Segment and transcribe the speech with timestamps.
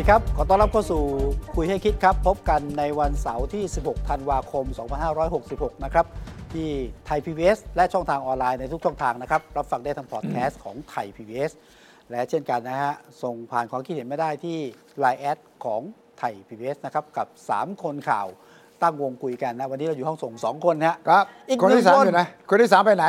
[0.00, 1.02] สวัสดีครับ ขอต้อนรับเข้าสู่
[1.56, 4.64] คุยให้คิดครับ พบกันในวันเสาร์ที่ 16 ธันวาคม
[5.24, 6.06] 2566 นะครับ
[6.52, 6.68] ที่
[7.06, 11.52] ไทย PBS และช่องทางออนไลน์ในทุกช่องทางนะครับ รับฟังได้ทางพอดแคสต์ของไทย PBS
[12.10, 14.58] และเช่นกันนะฮะ ส่งผ่านความคิดเห็นไม่ได้ที่
[15.02, 15.80] Line แอดของ
[16.18, 18.26] ไทย PBS นะครับ กับ 3 คนข่าว
[18.82, 23.06] ตั้งวงคุยกันนะ วันนี้เราอยู่ห้องส่ง 2 คนนะฮะครับอีกคนหนึ่ที่งสามคนอยู่ไหนคนที่สามไปไหน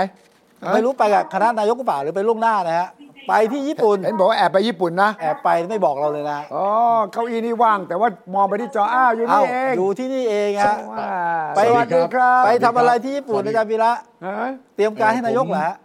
[0.73, 2.89] ไม่รู้ไปกับคณะนายกหรือเปล่าหรือไปล่วงหน้านะฮะ
[3.27, 6.65] ไปที่ญี่ปุ่น เห็นบอกว่าแอบไปญี่ปุ่นนะ แอบไปไม่บอกเราเลยนะ อ๋อ
[7.11, 11.07] เก้าอี้นี่ว่าง แต่ว่ามองไปที่จอ อ้าว อยู่เอ้านี่เองอยู่ที่นี่เองฮะว้า
[11.55, 13.91] ไปสวัสดีครับ ไปทำอะไรที่ญี่ปุ่นอาจารย์วีระ
[14.23, 15.75] เอ้ยเตรียมการให้นายกเหรอฮะ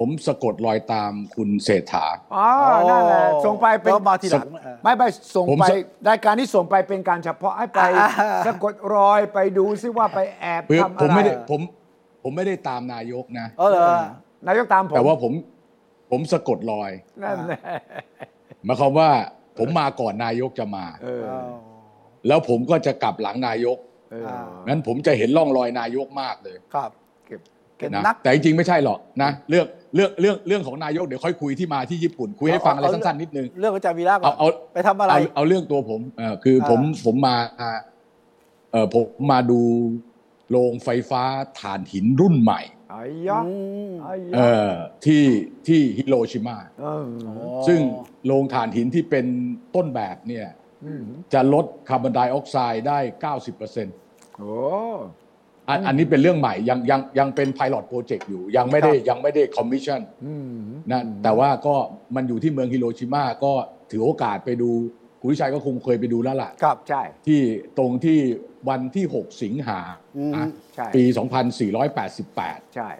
[0.00, 2.48] ผมสะกดรอยตามคุณเศรษฐา อ๋อ
[2.90, 5.02] นั่นแหละ ส่งไปเป็นแล้วมาทีหลังเออไม่ไป
[5.34, 5.72] ส่งผมไปส
[6.08, 8.08] รายการที่ส่งไปเป็นการเฉพาะให้ไปอ่า
[8.46, 11.60] สะกดรอยไปดูซิว่าไปแอบคือทำผอะมไรไม่ได้ผม
[12.22, 13.96] ผมไม่ได้ตามนายกนะ เออเหรอ
[14.46, 15.32] นายกตามผม แต่ว่าผม
[16.10, 16.90] ผมสะกดรอย
[17.22, 17.60] นั่นแหละ
[18.64, 19.10] หมายความว่า
[19.58, 21.44] ผมมาก่อนนายกจะมา เออเอา
[22.26, 23.78] แล้วผมก็จะกลับหลังนายก
[24.12, 24.26] เออ
[24.68, 26.90] งั้นผมจะเห็นร่องรอยนายกมากเลยครับ
[27.26, 27.40] เก็บ
[27.76, 37.36] เป็นนะนัก แต่จริงๆไม่ใช่หรอกนะเรื่องเรื่องเรื่องเรื่องของนายกเดี๋ยวค่อยคุยที่มาที่ญี่ปุ่น คุยให้ฟังอะไรเอา สั้นๆนิดนึง เรื่องอาจารย์วีระก่อเอานเอา ไปทำอะไร เอาเอาเรื่องตัวผมเออคือผมอ่า ผมมา
[38.72, 39.60] เออผมมาดู
[40.50, 41.22] โรงไฟฟ้า
[41.60, 42.75] ถ่านหินรุ่นใหม่ไอ้
[43.28, 43.52] ยะอื
[43.90, 44.72] มไอ้เอยะอ
[45.04, 45.24] ที่
[45.66, 47.06] ที่ฮิโรชิมา เออ
[47.68, 47.80] ซึ่ง
[48.26, 49.26] โรงถ่านหินที่เป็น
[49.74, 50.48] ต้นแบบเนี่ย
[50.84, 51.02] อืม
[51.32, 52.98] จะลดคาร์บอนไดออกไซด์ได้
[53.64, 54.54] 90%โอ้
[55.68, 60.56] อันอันนี้เป็นเรื่องใหม่ยังยังยังเป็น pilot project อยู่ ยังไม่ได้ยังไม่ได้ commission อืม
[60.90, 61.74] นะแต่ว่าก็
[62.16, 63.52] มันอยู่ที่เมืองฮิโรชิมาก็
[63.90, 64.70] ถือโอกาสไปดู
[65.26, 67.40] คุณวิชัยก็คงเคยไปดูแล้วล่ะครับใช่ ที่
[67.78, 68.18] ตรงที่
[68.68, 69.78] วันที่ 6 สิงหา
[70.18, 70.32] อืม
[70.74, 71.02] ใช่ปี
[71.88, 72.90] 2488 ใช่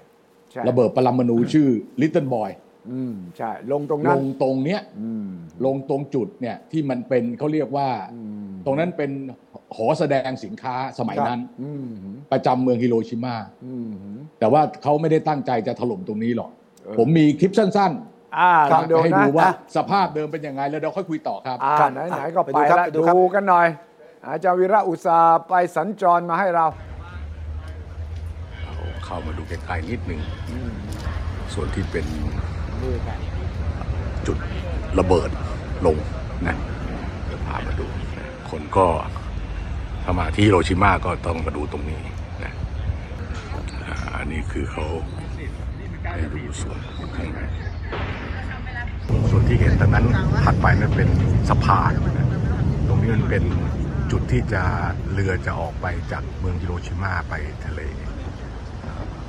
[0.53, 1.69] ใช่ระเบิดปรมาณูชื่อ
[2.01, 2.51] Little Boy
[2.91, 5.29] อืมใช่ ลงตรงลนั้นงตรงเนี้ยอืม
[5.67, 9.11] ลงตรงจุดเนี่ยที่มันเป็นเขาเรียกว่า อืมตรงนั้นเป็น
[9.77, 11.89] หอแสดงสินค้าสมัยนั้นอืม
[12.33, 13.37] ประจำเมืองฮิโรชิมา
[13.67, 13.89] อืม
[14.39, 16.51] แต่ว่าเขาไม่ได้ตั้งใจจะถล่มตรงนี้หรอก
[16.85, 17.93] เออ ผมมีคลิปสั้น
[18.39, 23.67] อ่าๆลองดูให้นะดูว่าอะสภาพเดิมเป็นยังไงแล้วเดี๋ยวค่อยคุยต่อครับ อ่าครับไหนๆก็ไปไปดูครับแล้วไปดูครับ ดูกันหน่อย
[24.27, 26.67] อาจารย์วีระอุตสาห์ไปสัญจรมาให้เรา
[29.05, 30.21] เข้ามาดูใกล้ๆนิดหนึ่ง
[31.55, 32.07] ส่วนที่เป็น
[34.27, 34.39] จุด
[34.99, 35.31] ระเบิด
[35.87, 35.97] ลง
[36.47, 36.57] นะ
[37.27, 37.87] เดี๋ยวพามาดู
[38.17, 38.87] นะคนก็
[40.05, 42.01] ถ้ามาที่ฮิโรชิมาก็ต้องมาดูตรงนี้
[42.45, 42.53] นะ
[43.87, 44.87] อ่าอันนี้คือเขา
[46.13, 46.79] ให้ดูส่วน
[47.17, 47.39] ข้างใน
[49.31, 50.07] ส่วนที่เห็นตรงนั้น
[50.45, 51.09] ถัดไปนั่นเป็น
[51.49, 52.29] สะพานนะ
[52.89, 53.45] ตรงนี้มันเป็น
[54.11, 54.63] จุดที่จะ
[55.13, 57.35] เรือจะออกไปจากเมืองฮิโรชิมาไป
[57.65, 57.81] ทะเล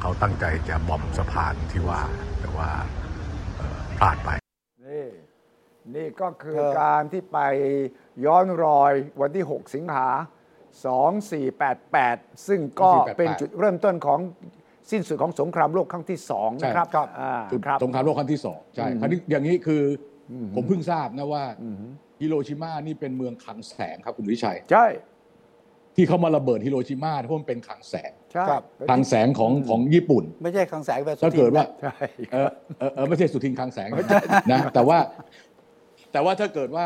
[0.01, 2.01] เขาตั้งใจจะบอมสะพานที่ว่า
[2.39, 2.69] แต่ว่า
[3.57, 4.29] เอ่อพลาดไป
[4.85, 5.07] นี่
[5.95, 7.39] นี่ก็คือเออการที่ไป
[8.25, 10.07] ย้อนรอยวันที่ 6 สิงหา
[11.67, 14.19] 2488 ซึ่งก็2488เป็นจุดเริ่มต้นของ
[14.91, 19.81] สิ้นสุดของสงครามโลกครั้งที่สองนะครับใช่ครับอ่าจุดครับสงครามโลกครั้งที่สองใช่อืมคราวนี้อย่างนี้คือ
[20.31, 21.75] อผมเพิ่งทราบนะว่าอืม
[22.19, 24.85] ฮิโรชิมานี่เป็นเมืองคลังแสงครับคุณวิชัย ใช่
[25.95, 31.95] ที่เขามาระเบิดฮิโรชิมาเพราะมันเป็นคลังแสงใช่ครับคลังแสงของของญี่ปุ่น ไม่ใช่คลังแสงแบบถ้าเกิดว่าใช่
[32.33, 32.49] เออ
[32.79, 33.89] เออเออไม่ใช่สุทินคลังแสง
[34.51, 34.97] นะแต่ว่า
[36.11, 36.85] แต่ว่าถ้าเกิดว่า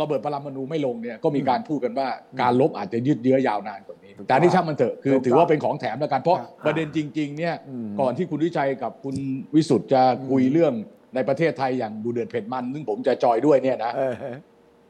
[0.00, 2.08] ระเบิดปรมาณูไม่ลงเนี่ยก็มีการพูดกันว่า
[2.40, 7.54] การลบอาจจะยืดเยื้อยาวนานกว่านี้ แต่อันนี่ช่างมันเถอะคือถือว่าเป็นของแถมแล้วกันเพราะประเด็นจริงๆเนี่ย
[8.00, 9.16] ก่อนที่คุณวิชัยกับคุณ
[9.54, 10.72] วิสุทธ์จะคุยเรื่อง
[11.14, 14.14] ในประเทศไทยอย่างดูเดือดเผ็ดมัน ซึ่งผมจะจอยด้วยเนี่ยนะเออ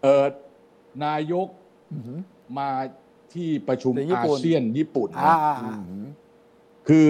[0.03, 0.25] เออ
[1.05, 1.47] นายก
[2.59, 2.69] มา
[3.35, 5.37] ที่ประชุมในญี่อาปุ่นเซียนญี่ปุ่นอ่า
[5.67, 5.77] นะ
[6.89, 7.07] คือ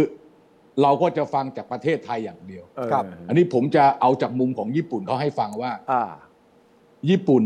[0.82, 6.02] เราก็จะฟังจากประเทศไทยอย่างเดียวเออครับ อันนี้ผมจะเอาจากมุมของญี่ปุ่นเขาให้ฟังว่าอ่า
[7.11, 7.43] ญี่ปุ่น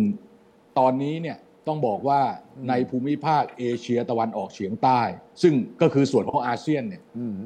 [0.79, 2.21] ตอนนี้เนี่ยต้องบอกว่า
[2.69, 5.01] ในภูมิภาคเอเชียตะวันออกเฉียงใต้
[5.43, 7.37] ซึ่งก็คือส่วนของอาเซียนเนี่ยอืม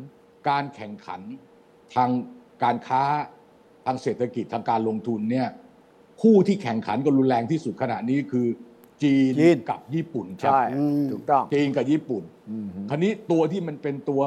[0.48, 1.20] การแข่งขัน
[1.94, 2.10] ทาง
[2.62, 3.02] การค้า
[3.86, 5.48] ทางเศรษฐกิจทางการลงทุนเนี่ย
[6.22, 8.46] คู่ที่แข่งขันกันรุนแรงที่สุดขณะนี้คือ
[9.02, 14.22] จีนจีนกับญี่ปุ่นครับใช่อืมถูกต้องจีนกับญี่ปุ่นอืมคราวนี้ตัวที่มันเป็นตัว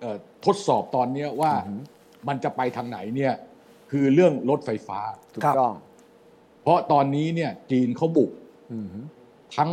[0.00, 0.16] เอ่อ
[0.46, 1.52] ทดสอบตอนเนี้ยว่า
[2.28, 3.34] มันจะไปทางไหนเนี่ย
[3.90, 5.00] คือเรื่องรถไฟฟ้า
[5.34, 5.74] ถูกครับต้อง
[6.62, 8.43] เพราะตอนนี้เนี่ยจีนเขาบุกอืม
[9.56, 9.70] ทั้ง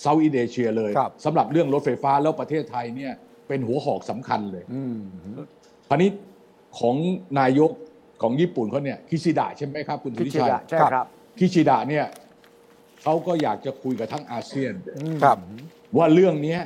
[0.00, 3.12] เซาท์อินเอเชียเลยครับสำหรับเรื่องรถไฟฟ้าแล้วประเทศไทยเนี่ย
[3.48, 4.98] เป็นหัวหอกสำคัญเลยอืม
[5.88, 6.10] คราวนี้
[6.78, 6.96] ของ
[7.40, 7.70] นายก
[8.22, 11.06] ของญี่ปุ่นเขาเนี่ยคิชิดะใช่ไหมครับ คุณสุพิริชิชัยดะใช่ครับ
[11.38, 12.04] คิชิดะเนี่ย
[13.02, 14.74] เขาก็อยากจะคุยกับทั้งอาเซียน
[15.22, 15.36] ครับ
[15.96, 16.60] ว่าเรื่องเนี้ย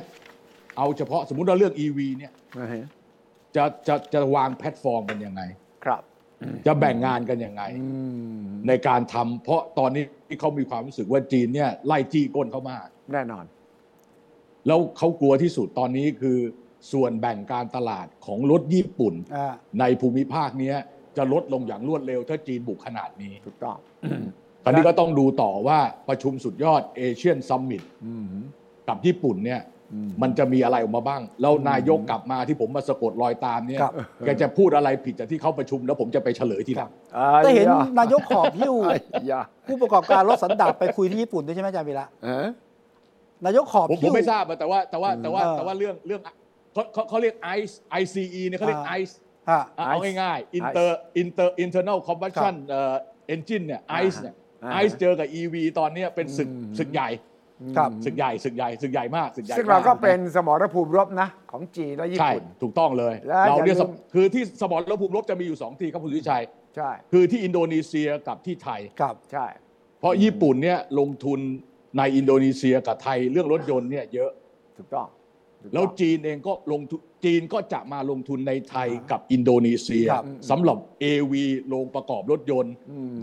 [0.77, 2.79] เอาเฉพาะสมมุติว่าเรื่อง EV เนี่ยอือฮึ
[3.55, 5.41] จะจะจะวางแพลตฟอร์มกันยังไง
[5.85, 6.01] ครับ
[6.67, 7.87] จะแบ่งงานกันยังไงอื
[8.37, 10.03] มในการทำเพราะตอนนี้
[10.39, 13.45] เขามีความรู้สึกว่าจีนเนี่ยไล่จี้ก้นเขามากแน่นอน
[14.67, 16.37] แล้วเขากลัวที่สุดตอนนี้คือ
[16.91, 20.77] ส่วนแบ่งการตลาดของรถญี่ปุ่นอ่าในภูมิภาคเนี้ย
[21.17, 23.77] จะลดลงอย่างรวดเร็วถ้าจีนบุกขนาดนี้ถูกต้อง
[24.63, 28.27] ตอนนี้ก็ต้องดูต่อว่าประชุมสุดยอดเอเชียนซัมมิตอืม
[28.87, 33.93] กับญี่ปุ่นเนี่ยอื มมันจะมีอะไรออกมาบ้าง แล้วนายกกลับมาที่ผมมาสะกดรอยตามเนี่ยครับ
[34.25, 36.91] แกจะพูดอะไรผิดจากที่เขาประชุมแล้วผมจะไปเฉลยทีหลัง
[37.43, 38.97] ได้เห็นอ้ยนายกขอบหิ้วไอ้
[39.31, 42.45] ยาผู้ประกอบการรถสันดาปไปคุยที่ญี่ปุ่นด้วยใช่ไหมอาจารย์วีระเออ
[43.45, 46.21] นายกขอบผมผหิ้มว ไม่ทราบอะแต่ว่าแต่ว่าแต่ว่าเออแต่ว่าเรื่องเรื่อง
[46.73, 49.13] เขาเขาเขาเรียก ICE ICE เนี่ยเขาเรียก อ่า ICE
[49.49, 50.89] ฮะ อะเอาง่ายๆ Inter
[51.21, 52.95] Inter Internal Combustion เอ่อ
[53.33, 54.35] Engine เนี่ย ICE เนี่ย
[54.83, 56.49] ICE เจอกับ EV ตอนเนี้ยเป็นศึก
[56.79, 57.09] ศึกใหญ่
[57.77, 66.43] ครับ ศึกใหญ่ศึกใหญ่ศึกใหญ่มากศึกใหญ่ซึ่งเรามก็เป็นสมรภูมิรบนะ ของจีนและญี่ใช่ปุ่น ถูกต้องเลย และเราเนี่ยอย่าลืม คือที่สมรภูมิรบจะมีอยู่สองที่ครับคุณสุวิชัย
[66.75, 69.45] ใช่คือที่อินโดนีเซียกับที่ไทย ครับใช่
[69.99, 71.39] เพราะญี่ปุ่นเนี่ยลงทุน
[71.97, 74.31] ในอินโดนีเซียกับไทยเรื่องรถยนต์เนี่ยเยอะ
[74.77, 75.07] ถูกต้อง
[75.61, 81.33] ถูกต้อง แล้วจีนเองก็ลงทุนจีนก็จะมาลงทุนในไทยกับอินโดนีเซียครับสำหรับ AV
[81.67, 82.73] โรงประกอบรถยนต์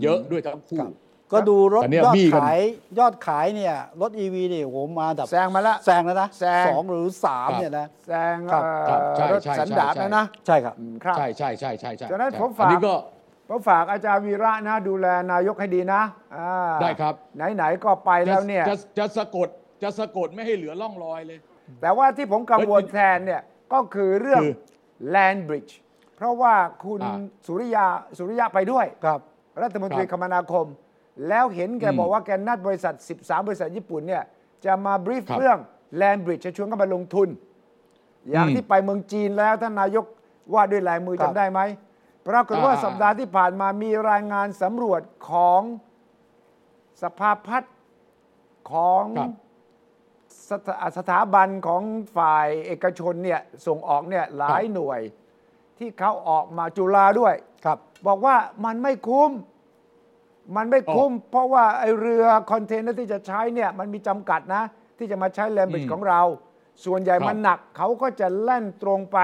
[0.03, 0.91] เยอะด้วยทั้งคู่ ครับ
[1.31, 2.59] ก็ดูรถแต่เนี่ยยอดบี้กันขาย
[2.99, 12.95] ยอดขายเนี่ยรถ EV เนี่ยโหมาแบบแซงมาแล้วแซงแล้วนะแซงสองหรือสามเนี่ยนะแซงครับเอ่อครับใช่รถใช่สันดาปใช่นะนะใช่ครับอืมครับใช่ใช่ใช่ใช่ใช่ฉะนั้นใช่ผมฝากอันนี้ก็
[13.49, 16.01] ผมฝากอาจารย์วีระนะดูแลนายกให้ดีนะ
[16.37, 16.51] อ่า
[16.81, 17.13] ได้ครับ
[17.55, 19.47] ไหนๆก็ไปแล้วเนี่ยจะจะสะกด
[19.83, 21.39] จะสะกดไม่ให้เหลือร่องรอยเลย
[21.81, 23.41] แต่ว่าที่ผมกังวลเฮ้ยแทนเนี่ย
[23.73, 24.53] ก็คือเรื่องคือ
[25.13, 25.73] Land Bridge
[26.15, 26.53] เพราะว่า
[26.83, 27.85] คุณอ่าสุริยา
[28.17, 29.19] สุริยะไปด้วยครับ
[29.61, 30.65] รัฐมนตรีคครับมนาคม
[31.27, 34.23] แล้วเห็นแกอืมบอกว่าแกนัดบริษัท 13 บริษัทญี่ปุ่นเนี่ย
[34.65, 35.57] จะมาบรีฟครับเรื่อง
[36.01, 37.27] Land Bridge จะชวนเข้ามาลงทุน
[38.29, 40.05] อย่างอืมที่ไปเมืองจีนแล้วท่านนายก
[40.53, 41.59] ว่าด้วยลายมือครับจำได้ไหม
[42.27, 45.61] ปรากฏว่าอ่าสัปดาห์ที่ผ่านมามีรายงานสำรวจของ
[47.01, 47.75] สภาพัฒน์
[48.71, 49.31] ของครับ
[50.49, 51.83] สถาสถาบันของ
[52.17, 55.01] ฝ่ายเอกชนเนี่ยส่งออกเนี่ยหลายหน่วย
[55.77, 57.33] ที่เขาออกมาจุฬาด้วย
[57.65, 57.77] ครับ
[58.07, 58.35] บอกว่า
[58.65, 59.31] มันไม่คุ้ม
[60.55, 64.63] มันไม่คุ้ม เพราะว่าไอ้เรือคอนเทนเนอร์ที่จะใช้เนี่ยมันมีจำกัดนะ
[64.97, 66.21] ที่จะมาใช้ land bridge อืมของเรา
[66.85, 69.17] ส่วนใหญ่ครับมันหนักเขาก็จะแล่นตรงไป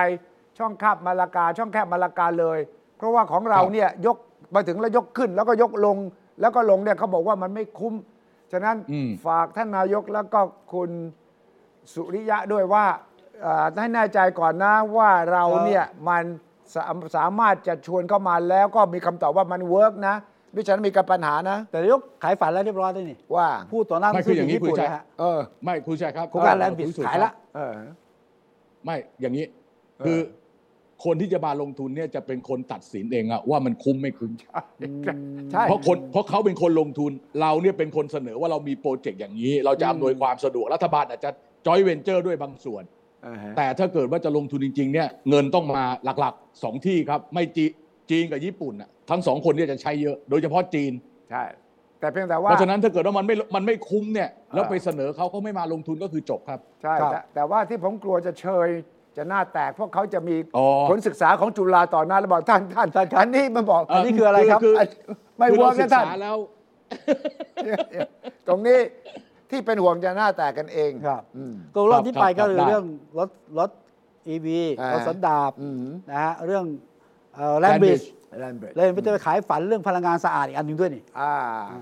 [0.57, 2.59] ช่องแคบมะละกา ช่องแคบมะละกาเลย
[2.97, 4.17] เพราะว่าของเราครับเนี่ยยก
[4.55, 5.97] มาถึงแล้วยกขึ้น แล้วก็ยกลง
[6.41, 7.93] แล้วก็ลงเนี่ยเขาบอกว่ามันไม่คุ้ม
[8.51, 10.41] ฉะนั้นอืมฝากท่านนายกแล้วก็
[10.73, 10.91] คุณ
[11.93, 12.85] สุริยะด้วยว่า
[13.41, 16.23] เอ่อให้แน่ใจก่อนนะว่าเราเนี่ยมัน
[16.73, 16.83] สา
[17.15, 20.15] สามารถจะชวนเข้ามาแล้วก็มีคำตอบว่ามันเวิร์กนะ
[20.53, 27.73] ไม่ฉะนั้นมีกับปัญหานะ แต่นายกขายฝันแล้วเรียบร้อยด้วยนี่ว่า พูดต่อหน้าไม่ผู้คืออย่างนี้ญี่ปุ่นคุณชัยนะฮะเออไม่คุณชัยครับโครงการเออ Land Bridge คุณสุขายละเออ
[28.85, 29.45] ไม่อย่างนี้
[30.05, 30.19] คือ
[31.05, 34.31] คนที่จะมาลงทุนเนี่ยจะเป็นคนตัดสินเองอะว่ามันคุ้มไม่คุ้ม
[35.51, 37.11] ใช่เพราะคนเพราะเขาเป็นคนลงทุน
[37.41, 41.29] เราเนี่ยเป็นคนเสนอว่าเรามี project อย่างนี้ เราจะอำนวยความสะดวกรัฐบาลอาจจะ
[41.65, 42.83] จอยเวนเจอร์ด้วยบางส่วน
[43.25, 45.83] อ่าฮะแต่ถ้าเกิดว่าจะลงทุนจริง ๆ เนี่ย เงินต้องมา
[46.19, 47.65] หลักๆสองที่ครับ ไม่จี
[48.09, 50.93] จีนกับญี่ปุ่นอะ ทั้งสองคนเนี่ยจะใช้เยอะ โดยเฉพาะจีน
[51.31, 51.43] ใช่
[51.99, 58.69] แต่เพียงแต่ว่าเพราะฉะนั้นถ้าเกิดว่ามันไม่มันไม่คุ้มเนี่ยแล้วอ่าไปเสนอเขาเขาไม่มาลงทุนก็คือจบครับ ใช่ครับแต่แต่ว่าที่ผมกลัวจะเชย
[59.17, 64.75] จะหน้าแตกเพราะเขาจะมีอ๋อ ผลศึกษาของจุฬาต่อหน้าแล้วบอกท่านท่านท่านอันนี้มันบอกอันนี้คืออะไรครับคือ
[65.37, 66.37] ไม่คือเวิเราร์กศึนะกท่าน ษาแล้ว
[68.47, 68.79] ตรงนี้
[69.49, 72.85] ที่เป็นห่วงจะหน้าแตกกันเองครับ อืม ก็เรื่องที่ไปครัก็บคือได้เรื่อง
[73.17, 73.29] รถ
[73.59, 73.69] รถ
[74.33, 74.47] EV
[74.79, 76.65] อ่ารถสันดาปอืม นะฮะเรื่อง
[77.59, 78.05] แลน Land บริด Bridge
[78.39, 81.35] แลนเบรเลยไปจะไปขายฝันเรื่องพลังงานสะอาดอีกอันหนึ่งด้วยนี่อ่า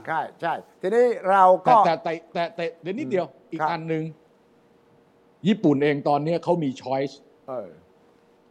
[0.07, 4.03] ใช่ใช่ทีนี้เราแต่ก็แต่แต่แต่แต่เดี๋ยวนิดเดียวอีกครับอันหนึ่ง
[5.47, 7.69] ญี่ปุ่นเองตอนเนี้ยเขามีช้อยส์เออ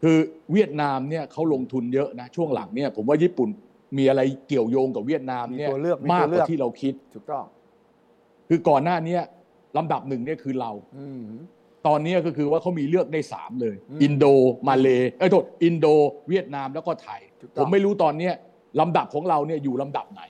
[0.03, 0.19] คือ
[0.53, 3.49] เวียดนามเนี่ยเขาลงทุนเยอะนะช่วงหลังเนี่ยผมว่าญี่ปุ่น
[3.99, 7.45] มีอะไรเกี่ยวโยงกับเวียดนามเนี่ยมีตัวเลือกมีมากตัวเลือกมากกว่าที่เราคิดถูกต้อง
[8.49, 9.23] คือก่อนหน้าเนี้ย
[9.77, 11.25] ลำดับหนึ่งเนี่ยคือเราอืม
[11.87, 14.25] ตอนเนี้ยก็คือว่าเขามีเลือกได้สามเลยอืมอินโด
[14.69, 15.87] มาเลเอ้ยโทษอินโด
[16.29, 18.35] เวียดนามแล้วก็ไทยถูกต้องผมไม่รู้ตอนเนี้ย
[18.81, 20.23] ลำดับของเราเนี่ยอยู่ลำดับไหน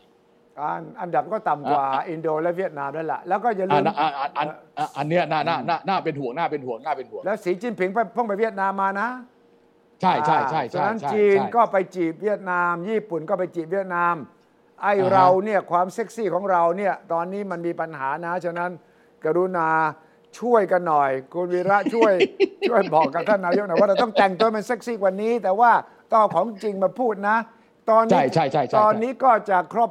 [0.61, 9.09] อันอันดับก็ต่ำกว่าอะอินโดและเวียดนามนั่นแหละแล้วก็อย่าลืมอันอันอันอันอันอันเนี้ยน่าน่าน่าน่าเป็นห่วงน่าเป็นห่วงน่าเป็นห่วงแล้วสีจิ้นผิงไปเพิ่งไปเวียดนามมานะ
[10.01, 14.15] ใช่ใช่ใช่ฉะใช่นั้นใช่จีนใช่ก็ไปจีบเวียดนาม ญี่ปุ่นก็ไปจีบเวียดนาม
[14.83, 18.71] ไออ่าฮะเราเนี่ยความเซ็กซี่ของเราเนี่ยตอนนี้มันมีปัญหานะฉะนั้น
[19.25, 19.69] กรุณา
[20.39, 22.13] ช่วยกันหน่อย คุณวีระช่วย
[22.69, 25.71] ช่วยบอกกับท่านนายกหน่อยว่าเราต้องแต่งตัวเป็นเซ็กซี่กว่านี้ แต่ว่า
[26.11, 27.37] ต้องเอาของจริงมาพูดนะ
[27.91, 29.91] ตอนนี้ใช่ใช่ใช่ใช่ตอนนี้ก็จะครบ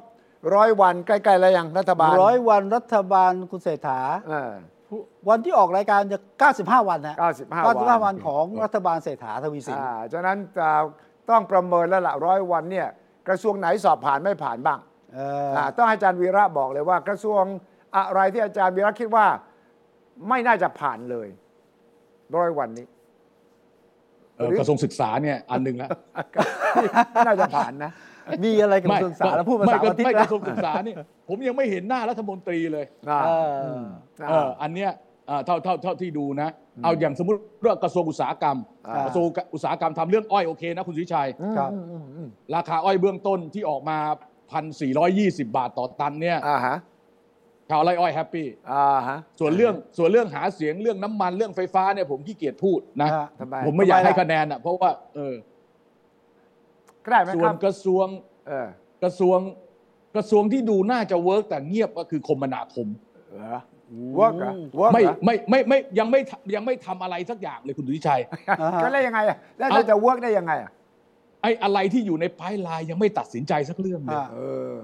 [0.55, 4.51] ร้อยวันใกล้ๆแล้วยังรัฐบาลร้อยวันรัฐบาลคุณเศรษฐาเออ
[5.29, 6.19] วันที่ออกรายการจะ
[6.53, 10.69] 95 วันนะ95วัน95 วันของรัฐบาลเศรษฐาทวีสินอ่าฉะนั้นจะ
[11.29, 12.87] ต้องประเมินแล้วละร้อยวันเนี่ย
[13.27, 14.79] กระทรวงไหนสอบผ่านไม่ผ่านบ้าง
[15.13, 17.43] เอ่ออ่าต้องให้อาจารย์วีระบอกเลยว่า กระทรวง
[17.97, 19.25] อะไรที่อาจารย์วีระคิดว่า
[20.27, 21.27] ไม่น่าจะผ่านเลย
[22.35, 22.85] ร้อยวันนี้
[24.37, 25.89] เอ่อกระทรวงศึกษาเนี่ยอันหนึ่งละ
[27.13, 27.91] ไม่น่าจะผ่านนะ
[28.43, 30.95] มีอะไรกับกระทรวงศึกษาแล้วพูดภาษาไม่อาทิตไม่ย์กนะระทรวงศึกษาเนี่ย
[31.29, 33.79] ผมยังไม่เห็นหน้ารัฐมนตรีเลยอ่าเอออ
[34.29, 34.91] เอออันเนี้ย
[35.27, 36.49] เอ่อเท่าเท่าเท่าที่ดูนะ
[36.83, 38.57] เอาอย่างสมมติว่ากระทรวงอุตสาหกรรม
[38.87, 43.97] อ่ากระทรวงอุตสาหกรรมทำเรื่องอ้อยโอเคนะคุณสุวิชัยครับอืมอืมอืมราคาอ้อยเบื้องต้นที่ออกมา
[44.73, 46.77] 1,420บาทต่อตันเนี่ยอ่าฮะ
[47.69, 55.35] ชาวไร่อ้อย happy อ่าฮะส่วนเรื่องส่วนเรื่องหาเสียงเรื่องน้ำมันเรื่องไฟฟ้าเนี่ยผมขี้เกียจพูดนะฮะทำไมผมไม่อยากทำไมให้ล่ะคะแนนอะเพราะว่าเออ
[57.03, 58.07] ก็ได้ไหมควรสำหรับกระทรวง
[58.47, 58.67] เออ
[59.03, 59.39] กระทรวง
[60.15, 62.87] กระทรวงที่ดูน่าจะ work แต่เงียบก็คือคมนาคม
[63.29, 63.59] เหรอ
[64.15, 68.19] work เหรอ work ไม่เหรอไม่ไม่ไม่ยังไม่ทำยังไม่ทำอะไรสักอย่างเลยคุณสุวิชัย
[68.61, 70.71] อ่าฮะก็แล้วยังไงอะแล้วเอาจะ work ได้ยังไงอะ
[71.41, 74.39] ไอ้อะไรที่อยู่ใน pipeline ยังไม่ตัดสินใจสักเรื่องเลยอ่าเอ
[74.75, 74.79] อ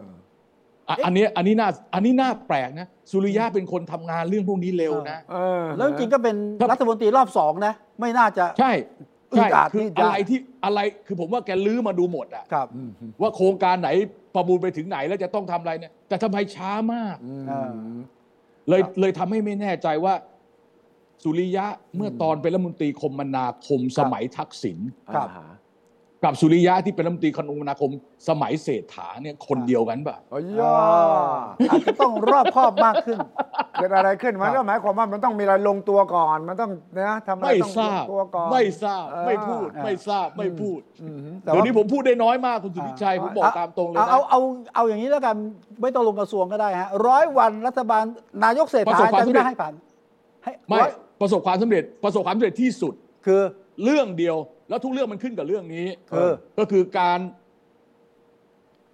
[0.90, 6.36] อะอันเนี้ยอันนี้น่าอันนี้น่าแปลกนะสุริยะเป็นคนทำงานเรื่องพวกนี้เร็วนะเออแล้วจริงๆก็เปเป็น
[6.72, 8.72] รัฐมนตรีรอบสองนะ ไม่น่าจะใช่
[9.32, 12.68] อึใช่ดอัดคือที่จะอะไรที่อะไรคือผมว่าแกลื้อมาดูหมดอะครับ
[13.22, 13.90] ว่าโครงการไหน
[14.36, 17.16] ประมูลไปถึงไหนแล้วจะต้องทำอะไรเนี่ย แต่ทำไมช้ามาก
[17.48, 17.72] เออ
[18.70, 20.14] เลยเลยทำให้ไม่แน่ใจว่า
[21.24, 21.66] สุริยะ
[21.96, 24.80] เมื่อตอนเป็นรัฐมนตรีคมนาคมสมัยทักษิณ
[25.16, 25.56] ครับอ่าฮะ
[26.24, 27.92] กับสุริยะที่เป็นรัฐมนตรีคมนาคม
[28.30, 30.76] สมัยเศรษฐาเนี่ยคนเดียวกันป่ะโอ้ยอ๋อ
[31.70, 33.20] อาจจะต้องรอบคอบมากขึ้น
[33.74, 44.40] เกิดอะไรขึ้นมันก็หมายความว่ามันต้องมีอะไรลงตัวก่อน มันต้องนะทำอะไรไม่ต้องทราลบงตัวก่อนไม่ทราบเออไม่พูดอ่าไม่ทราบไม่พูดอืมแต่เดี๋ยวว่า นี้ผมพูดได้น้อยมากคุณสุริชัยผมบอกตามตรงเลยเอานะ เอาเอา
[44.76, 45.36] เอาอย่างนี้แล้วกัน
[45.82, 48.04] ไม่ต้องลงกระทรวงก็ได้ฮะร้อยวันรัฐบาล
[48.44, 49.74] นายกเศรษประฐาสบความจะสำเร็ไม่จได้ให้ผ่าน
[50.44, 50.92] ให้ไม่ร้อย
[51.22, 52.94] ประสบความสำเร็จประสบความสำเร็จที่สุด
[53.26, 53.42] คือ
[53.84, 54.36] เรื่องเดียว
[54.70, 57.20] แล้วทุกเรื่องมันขึ้นกับเรื่องนี้เออ ก็คือการ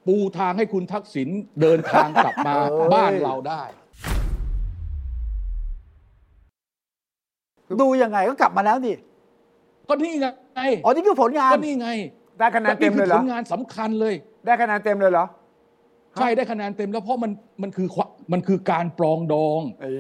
[0.08, 1.30] ปูทางให้คุณทักษิณ
[1.62, 3.64] เดินทางกลับมาเอ้ยบ้านเราได้
[7.82, 8.94] ดูยังไงก็กลับมาแล้วดิ
[9.90, 10.28] ก็นี่ไง
[10.84, 11.90] อ๋อนี่คือผลงาน ก็นี่ไง
[12.40, 14.14] ได้คะแนนเต็มคืเลยเหรผอลงานสำคัญเลย
[14.46, 15.26] ได้คะแนนเต็มเลยเหรอ
[16.20, 19.94] ใช่ได้คะแนนเต็มแล้วเพราะมันมันคือความมันคือการปรองดอง เอ้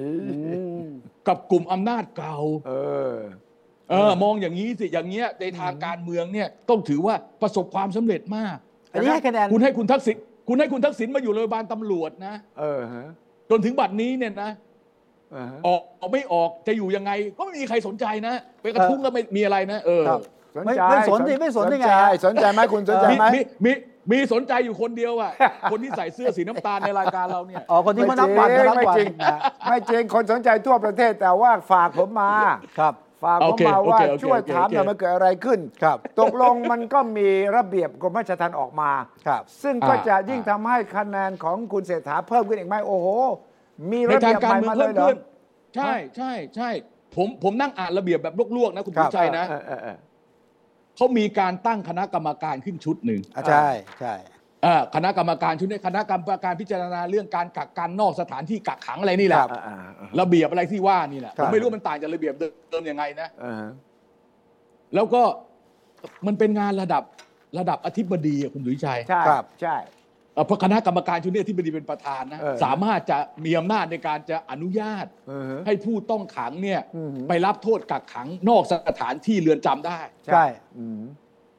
[0.81, 0.81] ย
[1.27, 2.37] กับกลุ่มอำนาจเก่า
[2.67, 2.71] เอ
[3.13, 3.15] อ
[3.91, 8.57] เออมองอย่างนี้สิอย่างเงี้ยในทางการเมืองเนี่ยต้องถือว่าประสบความสำเร็จมาก
[8.91, 10.17] อันนี้ให้คะแนนคุณให้คุณทักษิณ
[10.47, 13.07] คุณให้คุณทักษิณมาอยู่โรงพยาบาลตำรวจนะเออฮะ
[13.49, 14.51] จนถึงบัดนี้เนี่ยนะ
[15.31, 20.21] เออฮะออกออกไม่ออกจะอยู่ยังไง ก็ไม่มีใครสนใจนะไปกระทุ้งก็ไม่มีอะไรนะเออครับ
[20.55, 21.95] สนไม่ใจไม่สนดิไม่สนได้ไงใจ
[22.25, 23.71] สนใจไหมคุณสนใจมีไหมมีมี
[24.11, 25.31] มีสนใจอยู่คนเดียวอะ
[25.71, 32.31] คนที่ใส่เสื้อสีน้ำตาลในรายการเราเนี่ยอ๋อคนที่เขานับวันเขานับไม่วันจริงนะไม่จริงคนสนใจทั่วประเทศแต่ว่าฝากผมมา
[32.79, 32.93] ครับ
[33.23, 38.91] ฝากผโอมเคมาโอว่าเคโอเคช่วยโอเคถามหน่อยโอเคมันเกิดอะไรขึ้นครับตกลงมันก็มีระเบียบกรมราชทัณฑ์ออกมา
[39.27, 43.07] ครับซึ่งก็อ่าจะยิ่งทำให้คะแนนของคุณเศรษฐาเพิ่มขึ้นอีกไหมโอ้โห
[43.91, 45.17] มีในระทาเบีงยบการใหม่เมืองมาเลเพิ่ยมเหรอขึ้น
[45.75, 46.69] ใช่ใช่ใช่
[47.15, 49.97] ผมผมนั่งอ่านระเบียบแบบลวกๆนะคุณครับผู้ชัยนะเออเออเออ
[50.95, 54.40] เขามีการตั้งคณะกรรมการขึ้นชุดหนึ่งอะใช่ใช่อ่า
[54.95, 63.63] คณะกรรมการชุดนี้คณะกรรมการพิจารณาเรื่องการกักกันนอกสถานที่กักขังอะไรนี่แหละครับอ่าอ่าอ่าระเบียบอะไรที่ว่านี่แหละครัผบมไม่รู้มันต่างจากระเบียบเดิมยังไงนะอ่า
[64.95, 65.21] แล้วก็
[66.27, 67.03] มันเป็นงานระดับ
[67.59, 69.77] ระดับอธิบดีอะคุณสุวิชัยใช่ครับใช่
[70.33, 80.45] เอ่อเพราะคณะกรรมการชุดนี้อธิบดีเป็นประธานนะเออสามารถจะมีอำนาจในการจะอนุญาตเออฮะให้ผู้ต้องขังเนี่ยอืมไปรับโทษกักขังนอกสถานที่เรือนจำได้ ใช่
[80.77, 81.01] อืม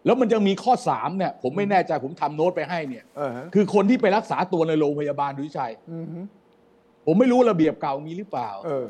[0.04, 6.20] แล้วมันยังมีข้อ3เนี่ย ผมไม่แน่ใจผมทำโน้ตไปให้เนี่ยเออฮะคือคนที่ไปรักษาตัวในโรงพยาบาลดุวิชัยอืมฮึ
[7.06, 8.86] ผมไม่รู้ระเบียบเก่ามีหรือเปล่าเออ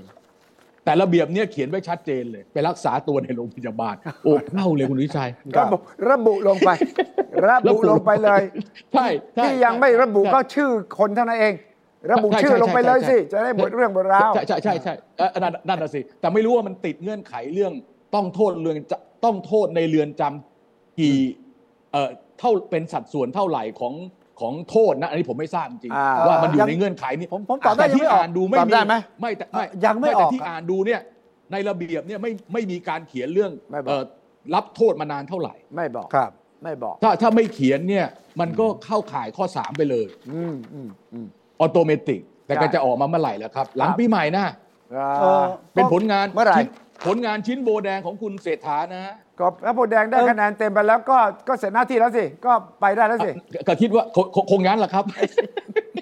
[0.85, 5.76] แต่ระเบียบเนี่ยเขียนไว้ชัดเจนเลย ไปรักษาตัวในโรงพยาบาลโอ้เล่าเลยคุณวิชัยระบุ
[6.09, 6.71] ระบุลงไป
[7.49, 8.42] ระบุลงไปเลย
[8.92, 11.54] ใช่ใช่ที่ยังไม่ระบุใช่ก็ชื่อคนเท่านั้นเอง
[12.12, 17.73] ระบุใช่ชื่อใช่ลงไปเลยใช่สิใช่จะได้หมดเรื่องหมดราว ใช่ใช่ใช่ใช่เอ่อนั่นนั่นน่ะสิ แต่ไม่รู้ว่ามันติดเงื่อนไขเรื่อง
[18.14, 18.92] ต้องโทษเรือนจ
[19.25, 20.51] ต้องโทษในเรือนจำ
[20.99, 21.16] กี่
[21.92, 23.94] เอ่อเท่าเป็นสัดส่วนเท่าไหร่ของ
[24.40, 31.00] ของโทษนะ อันนี้ผมไม่ทราบจริงอ่าว่ามันอยัยู่งในเงื่อนไขนี้ผมผมตอบได้แต่ยังที่ไม่ออกอ่านดูไม่ตอบมีได้ไหมไม่แต่ไม่ยังไม่แต่ออกที่อ่านดูเนี่ย
[31.52, 34.02] ในระเบียบเนี่ยไม่ไม่มีการเขียนเรื่องไม่บอก เอ่อ
[34.54, 36.30] รับโทษมานานเท่าไหร่ ไม่บอกครับ
[36.64, 38.06] ไม่บอก ถ้าถ้าไม่เขียนเนี่ย
[38.40, 41.26] มันก็เข้าข่ายข้อ 3 ไปเลยอืมอืมอืม
[41.61, 44.46] ออโตเมติกแต่ใช่ก็จะออกมาเมื่อไหร่แล้วครับ หลังครับปีใหม่นะ
[44.92, 45.44] เอ่า เออ
[45.75, 46.68] เป็นผลงานเมื่อไหร่ ชิ้น
[47.06, 51.18] ผลงานชิ้นโบแดงของคุณเศรษฐานะฮะ ก็พระโพธิ์แดงได้คะแนนเต็มไปแล้วก็
[51.49, 53.30] ก็เสร็จหน้าที่แล้วสิ ก็ไปได้แล้วสิ
[53.68, 55.04] ก็คิดว่าคงคงคงงั้นแหละครับ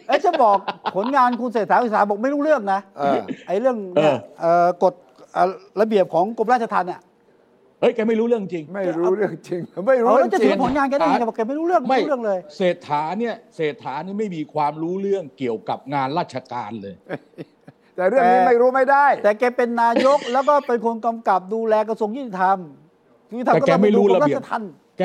[0.09, 0.57] เอ้ยจะบอก
[0.97, 4.95] ผลงานคุณเศรษฐาวิสาบอกไม่รู้เรื่องนะเออไอ้เรื่องเนี่ยเออเอ่อกฎ
[5.33, 5.49] เอ่อ
[5.81, 7.01] ระเบียบของกรมราชทัณฑ์เนี่ย
[7.81, 16.95] เฮ้ยแกไม่รู้เรื่องจริง ไม่รู้เรื่องจริง ไม่รู้เอาเรื่แล้อวงจะจริถืงอผลงานแกได้ยังไงบอกแกไม่รู้เรื่องไม่รู้เรื่องเลย เศรษฐาเนี่ยเศรษฐานี่ไม่มีความรู้เรื่องเกี่ยวกับงานราชการเลย
[17.97, 22.59] แต่เรื่องนี้ไม่รู้ไม่ได้ แต่แกเป็นนายกแล้วก็เป็นคนกำกับดูแลกระทรวงยุติธรรม
[23.33, 25.03] ยุติธรรมแต่ก็แกต้องไม่ไปรู้ดูกรระมราเบียชบทัณฑ์แก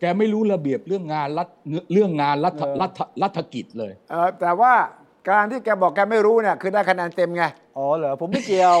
[0.00, 1.48] แกไม่รู้ระเบียบเรื่องงานรัฐ
[1.92, 4.72] เรื่องงานรัฐเออรัฐรัฐกิจเลยเออแต่ว่า
[5.30, 7.44] การที่แกบอกแกไม่รู้เนี่ยคือได้คะแนนเต็มไง
[7.76, 8.76] อ๋อเหรอผมไม่เกี่ยว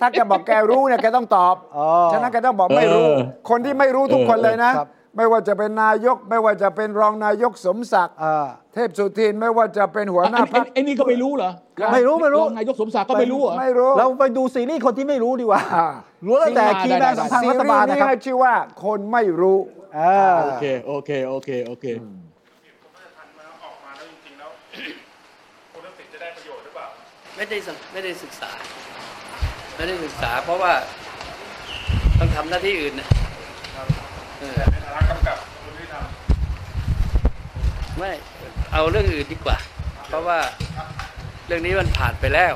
[0.00, 3.18] ถ้าแกบอกแกรู้เนี่ยแกต้องตอบอ๋อฉะนั้นแกต้องบอกไม่รู้เออ
[3.50, 11.50] คนที่ไม่รู้ทุกคนเลยนะครับ ไม่ว่าจะเป็นนายก ไม่ว่าจะเป็นรองนายกสมศักดิ์อ่าเทพสุทินไม่ว่าจะเป็นหัวหน้าไอ้พรรคไอ้นี่ก็ไม่รู้เหรอ
[11.92, 15.88] ไม่รู้ไม่รู้องนายกสมศักดิ์ก็ไม่รู้เหรอไม่รู้เราไปดูซีรีส์คนที่ไม่รู้ดีกว่าอ่า
[16.26, 18.54] รู้ตั้งแต่คีย์แมนได้สำคัญซีรัฐรีบาลส์นะนี้ครับให้ชื่อว่า
[18.84, 19.58] คนไม่รู้
[19.98, 21.86] อ่าโอเคโอเคโอเคโอเค
[23.64, 24.50] ออกมาแล้วจริงๆแล้ว
[25.72, 26.86] คุณทักษิณจะได้ประโยชน์หรือเปล่า
[27.36, 28.50] ไม่ได้ศึกไม่ได้ศึกษา
[29.76, 30.72] ไม่ได้ศึกษา เพราะว่า
[32.18, 33.08] ต้องทำหน้าที่อื่นนะ
[34.44, 35.94] เออในฐานะกำกับคุณที่ท
[37.98, 38.10] ไม่
[38.72, 39.56] เอาเรื่องอื่นดีกว่า
[40.08, 40.38] เพราะว่า
[41.46, 42.54] เรื่องนี้มันผ่านไปแล้ว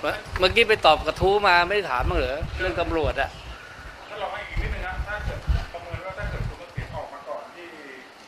[0.00, 5.38] เมื่อเมื่อกี้ไปตอบกระทู้มาไม่ได้ถามมั้างเหรอเรื่องตำรวจอะำถ้าเราให้อีกนิดนึงนะถ้าเกิด
[5.72, 7.66] ประเมินว่าถ้าเกิดคุณทักษิณออกมาก่อนที่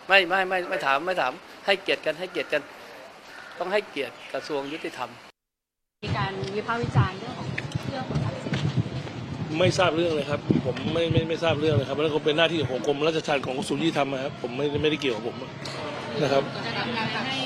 [0.09, 1.33] ไม่ไม่ไม่ไม่ถามไม่ถาม
[1.67, 2.63] ให้เกียรติกันให้เกียรติกัน
[3.59, 5.11] ต้องให้เกียรติกระทรวงยุติธรรม
[6.05, 7.49] มีการวิพากษ์วิจารณ์เรื่องของ
[7.89, 8.57] เรื่องของทักษิณ
[9.59, 15.37] ไม่ทราบเรื่องเลยครับ ผมไม่ไม่ไม่ทราบเรื่องเลยครับแล้วก็เป็นหน้าที่ของกรมราชทัณฑ์ของกระทรวงยุติธรรมนะครับผมไม่ไม่ได้เกี่ยวกับผม
[16.23, 17.39] นะครับจะทำการให้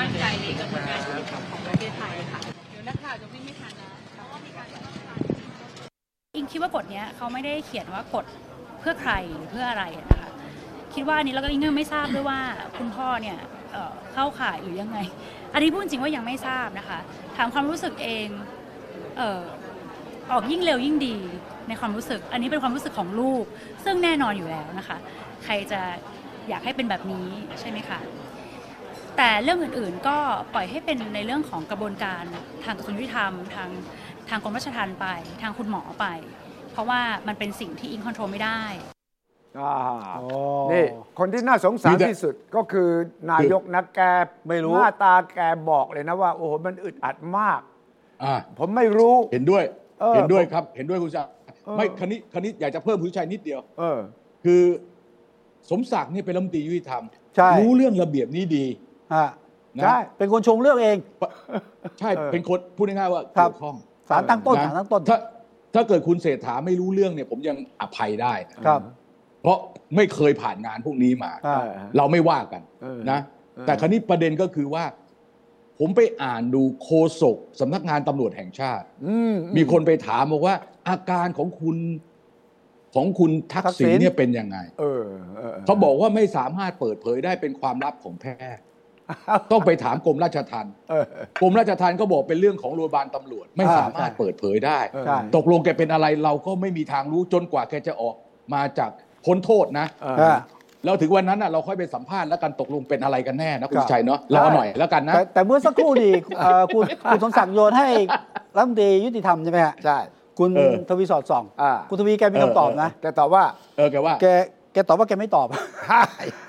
[0.00, 4.66] มั่นใจในกระบวนการยุติธรรมของประเทศไทยค่ะเดี๋ยวนักข่าวจะวิ่งไม่ทันนะเพราะว่ามีการ
[6.36, 8.24] อิงคิดว่ากฎเนี้ยเขาไม่ได้เขียนว่ากฎ
[8.80, 10.30] เพื่อใครหรือเพื่ออะไรนะคะ
[10.94, 12.40] คิดว่าอันนี้แล้วก็อิงก็ไม่ทราบด้วยว่า
[12.78, 13.38] คุณพ่อเนี่ย
[13.72, 14.98] เอ่อเข้าข่ายหรือยังไง
[15.52, 16.98] อันนี้พูดจริงว่ายังไม่ทราบนะคะ
[17.36, 18.28] ถามความรู้สึกเอง
[19.18, 19.42] เอ่อ
[20.32, 21.16] ออกยิ่งเร็วยิ่งดี
[21.68, 23.44] ในความรู้สึก อันนี้เป็นความรู้สึกของลูก
[23.84, 24.96] ซึ่งแน่นอนอยู่แล้วนะคะ
[25.44, 25.80] ใครจะ
[26.48, 27.28] อยากให้เป็นแบบนี้
[27.60, 27.98] ใช่ไหมคะ
[29.16, 30.16] แต่เรื่องอื่นๆก็
[30.54, 32.22] ปล่อยให้เป็นในเรื่องของกระบวนการ
[32.64, 33.68] ทางกระทรวงยุติธรรม ทาง
[34.28, 35.06] ทางกรมราชทัณฑ์ไป
[35.42, 36.06] ทางคุณหมอไป
[36.72, 38.62] เพราะว่ามันเป็นสิ่งที่อิงคอนโทรลไม่ได้
[39.60, 39.74] อ่า
[40.20, 40.28] อ๋อ
[40.72, 40.86] นี่
[41.18, 42.88] คนที่น่าสงสารมีแต่ที่สุดก็คือ
[43.30, 44.00] นายกนะแก
[44.48, 47.60] ไม่รู้ หน้าตาแกบอกเลยนะว่า โอ้โหมันอึดอัดมาก
[48.22, 49.64] อ่าผมไม่รู้ เห็นด้วย
[50.00, 51.26] เออเห็นด้วยครับ เห็นด้วยคุณชัย
[51.64, 53.98] เออไม่คณิตคณิตอยากจะเพิ่มคุณชัยนิดเดียว เออ
[54.44, 54.62] คือ
[55.70, 57.02] สมศักดิ์เนี่ยเป็นรัฐมนตรียุติธรรม
[57.36, 58.64] ใช่รู้เรื่องระเบียบนี้ดี
[59.14, 59.28] ฮะ
[59.78, 60.96] นะใช่เป็นคนชงเรื่องเอง
[61.98, 63.76] ใช่เออเป็นคนพูดง่ายๆว่าครับเกี่ยวข้อง
[64.10, 65.18] สารตั้งต้นนะสารตั้งต้นถ้า
[65.74, 68.80] ถ้าเกิดคุณเศรษฐาไม่รู้เรื่องเนี่ย ผมยังอภัยได้นะครับ
[69.42, 69.58] เพราะ
[69.96, 73.18] ไม่เคยผ่านงานพวกนี้มาอ่าเราไม่ว่ากันเออนะ
[73.56, 74.84] เออแต่คราวนี้ประเด็นก็คือว่า
[75.80, 80.56] ผมไปอ่านดูโคศกสำนักงานตำรวจแห่งชาติอืมมีคนไปถามบอกว่า
[80.88, 81.76] อาการของคุณ
[82.94, 85.04] ของคุณทักทักษิษิณณเนี่ยเป็นยังไงเออ
[85.36, 88.62] เออเขาบอกว่าไม่สามารถเปิดเผยได้เป็นความลับของแพทย์
[89.52, 91.04] ต้องไปถามกรมราชทัณฑ์เออ
[91.42, 98.16] กรมราชทัณฑ์ก็บอกเป็นเรื่องของโรงพยาบาลตำรวจ ไม่อ่าสามารถใช่เปิดเผยได้เออใช่ตกลงแกเป็นอะไรเราก็ไม่มีทางรู้จนกว่าแกจะออก
[98.54, 98.90] มาจาก
[99.24, 100.38] พ้นโทษนะเอออ่า
[100.84, 107.88] แล้วถึงวันนั้นน่ะเราค่อยไปสัมภาษณ์แล้วกันตกลงเป็นอะไรกันแน่นะคุคณรับชัยเนาะรอหน่อยแล้วกันนะแต่แต่เมื่อสักครู่ดีเอ่อคุณคุณสมศักดิ์โยนให้
[108.56, 109.98] รัฐมนตรียุติธรรมใช่ไหมฮะใช่
[110.38, 113.42] คุณเออทวีสอดส่องอ่าคุณทวีแกมีคำตอบนะแต่ตอบว่า
[113.76, 114.26] เออแกว่าแก
[114.72, 115.46] แกตอบว่าแกไม่ตอบ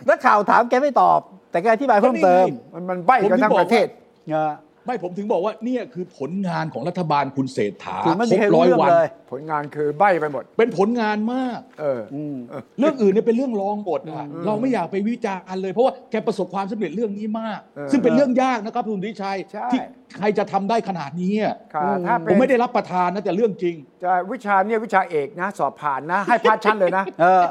[0.09, 1.19] นักข่าวถามแกไม่ตอบ
[1.51, 3.87] แต่แกอธิบายเพิ่มเติมมันมันใบ้กันทั้งประเทศ
[4.31, 4.51] เออ
[4.89, 12.35] ไม่ผมถึงบอกว่าเนี่ยคือผลงานของรัฐบาลคุณเศรษฐาถึงไม่คมีรบใครร้รู้อยเรื่องวันเลย ผลงานคือใบ้ไปหมด เป็นผลงานมาก เอออืม
[12.79, 19.79] เรื่องอื่นเนี่ยเป็นเรื่องรองบทอะเราไม่อยากไปวิจารณ์เลย เพราะว่าแกประสบความสำเร็จเรื่องนี้มากเออซึ่งเป็นเรื่องยากนะครับคุณดิชัยใช่ที่
[20.17, 27.43] ใครจะทำได้ขนาดนี้อะค่ะถ้าผเป็มนไม่ได้รับประทานนะแต่เรื่องจริงจะวิชาเนี่ยวิชาเอกนะ สอบผ่านนะ ให้พาสชั้นเลยนะ เออ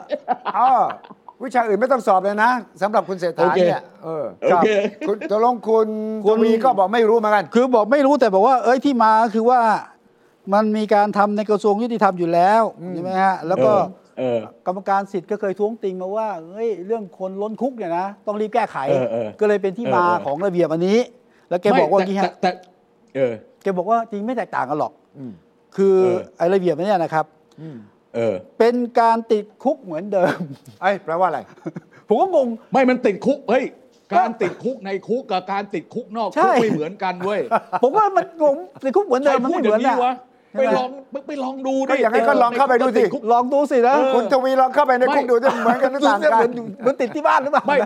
[0.59, 0.69] อ๋อ
[1.45, 2.51] วิชาอื่นไม่ต้องสอบเลยนะ
[2.83, 4.69] สำหรับคุณเศรษฐาโอเคเนี่ยเออโอเค
[5.09, 5.89] คุณตกลงคุณ
[6.25, 9.61] คุคุณณมีก็บอกไม่รู้เหมือนกัน คือบอกไม่รู้แต่บอกว่า เอ้ยที่มาคือว่า
[10.55, 12.63] มันมีการทำในกระทรวงยุติธรรมอยู่แล้ว
[12.95, 13.73] ใช่ไหมฮะแล้วก็
[14.19, 20.99] เออ กรรมการสิทธิ์ก็เคยท้วงติงมาว่าเฮ้ยเรื่องคนล้นคุกเนี่ยนะต้องรีบแก้ไข เออเออก็เลยเป็นที่มาเออเออ ของระเบียบอันนี้
[21.49, 22.51] แล้วแกไม่บอกว่าแต่งี้แต่ฮะแต่
[23.15, 25.33] เออ แกบอกว่าจริงไม่แตกต่างกันหรอก อืม
[25.77, 27.25] คือเออ ไอ้ระเบียบอันเนี้ยนะครับ
[28.17, 30.39] เออ เป็นการติดคุกเหมือนเดิม
[30.83, 31.41] ไอ้ยแปลว่าอะไร
[32.09, 33.65] ผมก็งง ไม่มันติดคุกเฮ้ย
[34.17, 37.41] การติดคุกในคุกกับการติดคุกนอกใช่ คุกไม่เหมือนกันเว้ย
[37.83, 40.15] ผมว่ามันผมในคุกเหมือนใครเดิมมันพูดไม่อเหมือนย่างนี้อะวะ
[40.59, 40.89] ไปลอง
[41.29, 47.79] ไปลองดูดิก็อย่างนั้นก็ลองเข้าไปดูสิ ติคุก ลองดูสินะเออ คุณทวีลองเข้าไปในคุกดูจะเหมือนกันหรือต่างกันเหมือนเหมือนติดที่บ้านหรือเปล่า ไม่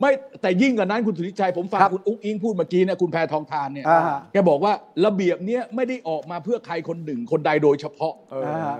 [0.00, 0.10] ไม่
[0.42, 4.72] แต่ยิ่งกว่านั้นคุณสุริชัยผมฟังครับคุณอุ๊กอิงพูดเมื่อกี้เนี่ยคุณแพทองทานเนี่ยอ่าฮะ แกบอกว่า
[5.04, 8.76] ระเบียบเนี้ยไม่ได้ออกมาเพื่อใครคนหนึ่งคนใดโดยเฉพาะ เอออ่า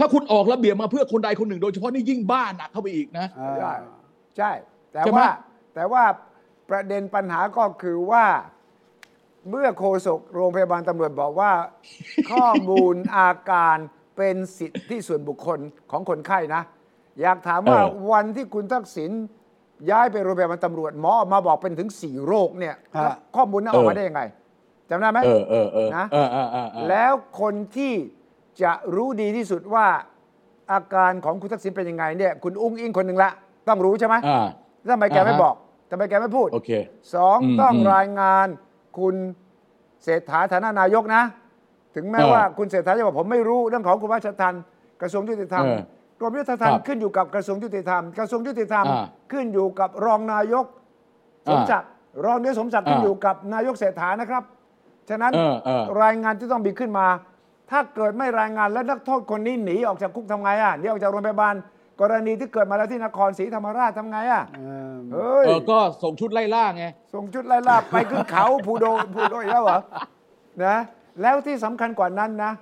[0.00, 3.26] ถ้าคุณออกระเบียบมาเพื่อคนใดคนหนึ่ง โดยเฉพาะนี่ยิ่งบ้าหนักเข้าไปอีกนะ
[3.58, 3.72] ใช่
[4.36, 4.50] ใช่
[4.92, 5.30] แต่ใช่ไหม ว่า
[5.74, 6.04] แต่ว่า
[6.70, 8.26] ประเด็นปัญหาก็คือว่า
[9.50, 11.52] เมื่อโฆษกโรงพยาบาลตำรวจบอกว่า
[12.30, 13.76] ข้อมูลอาการ
[14.16, 15.58] เป็นสิทธิส่วนบุคคล
[15.90, 16.62] ของคนไข้นะ
[17.20, 19.10] อยากถามว่าเออ วันที่คุณทักษิณ
[19.90, 24.22] ย้ายไปโรงพยาบาลตำรวจหมอออกมาบอกเป็นถึงสี่โรคเนี่ยฮะ แล้วข้อมูลนั้นออกมาได้ยังไง
[24.90, 27.92] จำได้ไหม เออเออเออนะ เออเออเออเออ แล้วคนที่
[28.62, 29.86] จะรู้ดีที่สุดว่า
[30.72, 33.30] อาการของคุณทักษิณเป็นยังไงเนี่ยคุณอุ้งอิงคนหนึ่งละ
[33.68, 34.46] ต้องรู้ใช่ไหมอ่า
[34.90, 35.54] ทำไมแกไม่อ่าฮะบอก
[35.90, 36.70] ทำไมแกไม่พูดโอเค
[37.14, 38.46] สองอืมต้องอืมรายงาน
[38.98, 39.14] คุณ
[40.02, 41.22] เศรษฐาฐานะนายกนะ
[41.94, 44.54] ถึงแม้เออว่าคุณเศรษฐาจะบอกผมไม่รู้เรื่องของคุณวัชทัน
[45.00, 45.82] กระทรวงยุติธรรมเออ
[46.20, 50.64] กรมยุติธรรมครับขึ้นอยู่กับกระทรวงยุติธรรม กระทรวงยุติธรรมอ่าขึ้นอยู่กับรองนายก
[51.46, 51.90] สอ่ามศักดิ์
[52.24, 54.42] รองนายกสมศักดิ์ขึ้นอ่าอยู่กับนายกเศรษฐานะครับ
[55.08, 57.06] ฉะนั้นเออเออ รายงานที่ต้องมีขึ้นมา
[57.70, 61.54] ถ้าเกิดไม่รายงานแล้วนักโทษคนนี้หนีออกจากคุกทำไงอะหนีออกจากโรงพยาบาล
[62.00, 64.62] กรณีที่เกิดมาแล้วที่นครศรีธรรมราชทำไงอะเอ
[64.94, 69.80] อเฮ้ยเออก็ส่งชุดไล่ล่าไง ส่งชุดไล่ล่าไปขึ้นเขาภูโดภูโดอีกแล้วเหรอ
[70.64, 70.76] นะ
[71.22, 72.52] แล้วที่สำคัญกว่านั้นนะ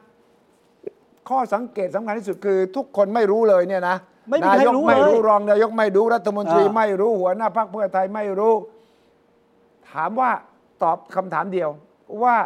[1.29, 3.97] ข้อสังเกตสำคัญที่สุดคือทุกคนไม่รู้เลยเนี่ยนะ
[4.31, 8.55] ไม่มีนาใครยกรู้ไม่เลยรู้รองนายกไม่รู้รัฐมนตรีอ่าไม่รู้หัวหน้าพรรคเพื่อไทยไม่รู้
[9.91, 10.31] ถามว่า
[10.83, 11.69] ตอบคำถามเดียว
[12.23, 12.37] ว่า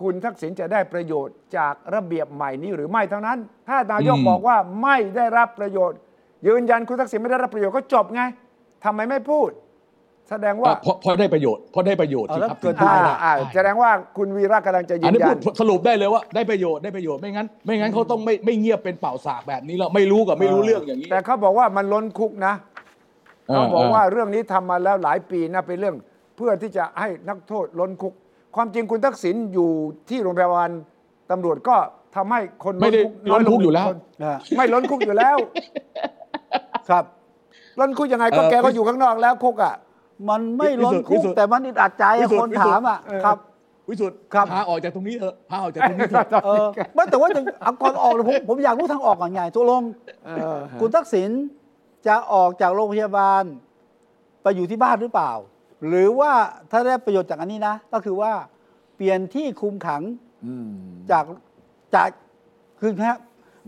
[0.00, 5.98] คุณทักษิณจะได้ประโยชน์จากระเบียบใหม่นี้หรือไม่เท่านั้น ถ้านายกอืมบอกว่าไม่ได้รับประโยชน์
[6.46, 8.22] ยืนยันคุณทักษิณไม่ได้รับประโยชน์ก็จบไง
[8.84, 9.50] ทำไมไม่พูด
[10.30, 22.54] แสดงว่าเพราะเพราะได้ประโยชน์เพราะได้ประโยชน์เอาสิแล้วครับเกิดอ่าได้อ่าแสดงว่าคุณวีระกำลังจะยือันนนี้ยัพูนดสรุปได้เลยว่าได้ประโยชน์ได้ประโยชน์ไม่งั้น ไม่งั้นเขาต้องไม่ไม่เงียบเป็นเป่าสากแบบนี้แล้วไม่รู้กับไม่รู้เรื่องอย่างนี้ แต่เขาบอกว่ามันล้นคุกนะ
[23.48, 25.96] เออเขาบอกเออว่าเรื่องนี้ทำมาแล้วหลายปีนะเป็นเรื่อง
[26.36, 28.14] เพื่อที่จะให้นักโทษล้นคุก
[28.56, 29.70] ความจริงคุณทักษิณอยู่
[30.08, 30.70] ที่โรงพยาบาล
[31.30, 31.76] ตำรวจก็
[32.16, 35.36] ทำให้คนไม่ได้น้อยล้นคุกอยู่แล้วคนอ่าไม่ล้นคุกอยู่แล้ว
[36.88, 37.04] ครับ
[37.80, 39.74] ล้นคุกยังไงก็เออแกก็อยู่ข้างนอกแล้วคุกอะ
[40.30, 43.36] มันไม่ล้นวิคุสุกทธิ์แต่มันอึดอัดใจวิอะสุทธิ์คนวิสุทธิ์ถามอะเออครับ
[43.88, 49.82] วิสุทธ์ครับพาออกจากตรงนี้เถอะพาออกจากตรงนี้เถอะเออไม่แต่ว่าจะเอาก่อนออกเลยผมผมอยากรู้ทางออกก่อนไงตัวลง
[50.26, 51.30] เออคุณทักษิณ
[52.06, 53.42] จะออกจากโรงพยาบาล
[54.42, 55.32] ไปอยู่ที่บ้านหรือเปล่า
[55.86, 56.32] หรือว่า
[56.70, 58.32] ถ้าได้ประโยชน์จากอันนี้นะ ก็คือว่า
[58.96, 60.02] เปลี่ยนที่คุมขัง
[61.10, 61.24] จาก
[61.94, 62.08] จาก
[62.80, 63.18] คือครับ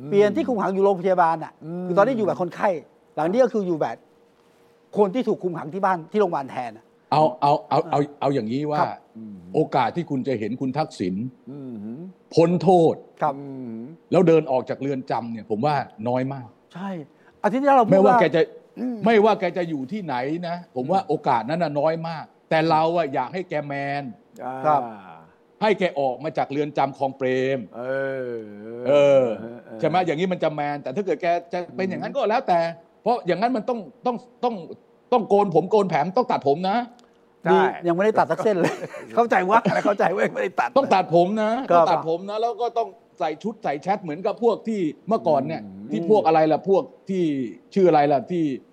[0.09, 1.53] เปลี่ยนที่คุมขังอยู่โรงพยาบาลอะ
[1.87, 2.69] คือตอนนี้อยู่แบบคนไข้
[3.15, 3.97] หลังนี้ก็คืออยู่แบบ
[4.99, 8.91] คนที่ถูกคุมขังที่บ้านที่โรงพยาบาลแทนอะเอาเอาเอาเอาเอาอย่างนี้ว่าครับ
[9.55, 11.15] โอกาสที่คุณจะเห็นคุณทักษิณ
[12.35, 13.35] พ้นโทษครับ
[14.11, 15.75] แล้วเดินออกจากเรือนจำเนี่ย ผมว่า
[16.09, 16.91] น้อยมาก ใช่
[17.43, 18.43] อาทิตย์ที่แล้วเราพูไม่ดว่าว่าแกจะ
[19.05, 20.15] ไม่ว่าแกจะอยู่ที่ไหน
[20.49, 24.03] นะ ผมว่าโอกาสนั้นน่ะน้อยมาก แต่เราอะอยากให้แกแมน
[24.67, 24.83] ครับ
[25.63, 27.83] ให้แกออกมาจากเรือนจำคลองเปรม เอ
[28.35, 28.37] อ
[28.89, 29.25] เออ
[29.81, 32.61] ใช่ไหมอย่างนี้มันจะแมน แต่ถ้าเกิดแกจะเป็นอย่างนั้นก็แล้วแต่
[33.03, 34.55] เพราะอย่างนั้นมันต้องต้องต้อง
[35.13, 36.77] ต้องโกนผมโกนแผมต้องตัดผมนะ
[37.45, 38.75] ใช่นี่ยังไม่ได้ตัดสักเส้นเลย
[39.15, 42.89] เข้าใจว่าอะไรเข้าใจว่ายังไม่ได้ตัด ต้องตัดผมนะครัต้อบงตัดผมนะ แล้วก็ต้อง
[43.19, 47.25] ใส่ชุดใส่แชทเหมือนกับพวกที่เมื่อก่อนเนี่ย ที่พวกอะไรล่ะพวกที่
[47.75, 48.70] ชื่ออะไรล่ะที่เอ่อ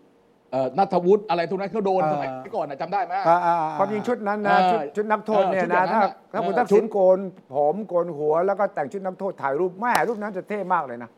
[0.78, 7.20] นัทวุฒิอะไรทุกนั้นเขาโดนอ่าสมัยก่อนนะจำได้ไหมอ่าอ่าอ่าความจริงชุดนั้นนะเออชุดชุดนักโทษเนี่ยเออชุดอนะย่างนั้นถ้าน่ะถ้าคุณเออทักชุษิด ณโกน
[7.54, 11.10] ผมโกนหัวแล้วก็แต่งชุดนักโทษถ่ายรูปแม่รูปนั้นจะเท่มากเลยนะ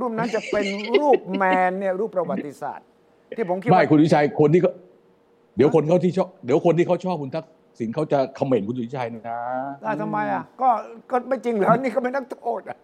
[0.00, 0.66] รูปนั้นจะเป็น
[1.00, 2.86] รูปแมนเนี่ยรูปประวัติศาสตร์
[3.36, 4.72] ที่ผมคิดไม่ว่าคุณวิชัยคนที่เขา
[5.56, 7.44] เดี๋ยวคนเขาที่ชอบเดี๋ยวคนที่เขาชอบคุณทัก
[7.78, 9.22] ษิณเขาจะคอมเมนต์คุณวิชัยนะ
[9.82, 10.68] ได้ทำไมอะก็
[11.10, 12.78] ก็ไม่จริงเหรอนี่ก็เป็นนักโทษอะ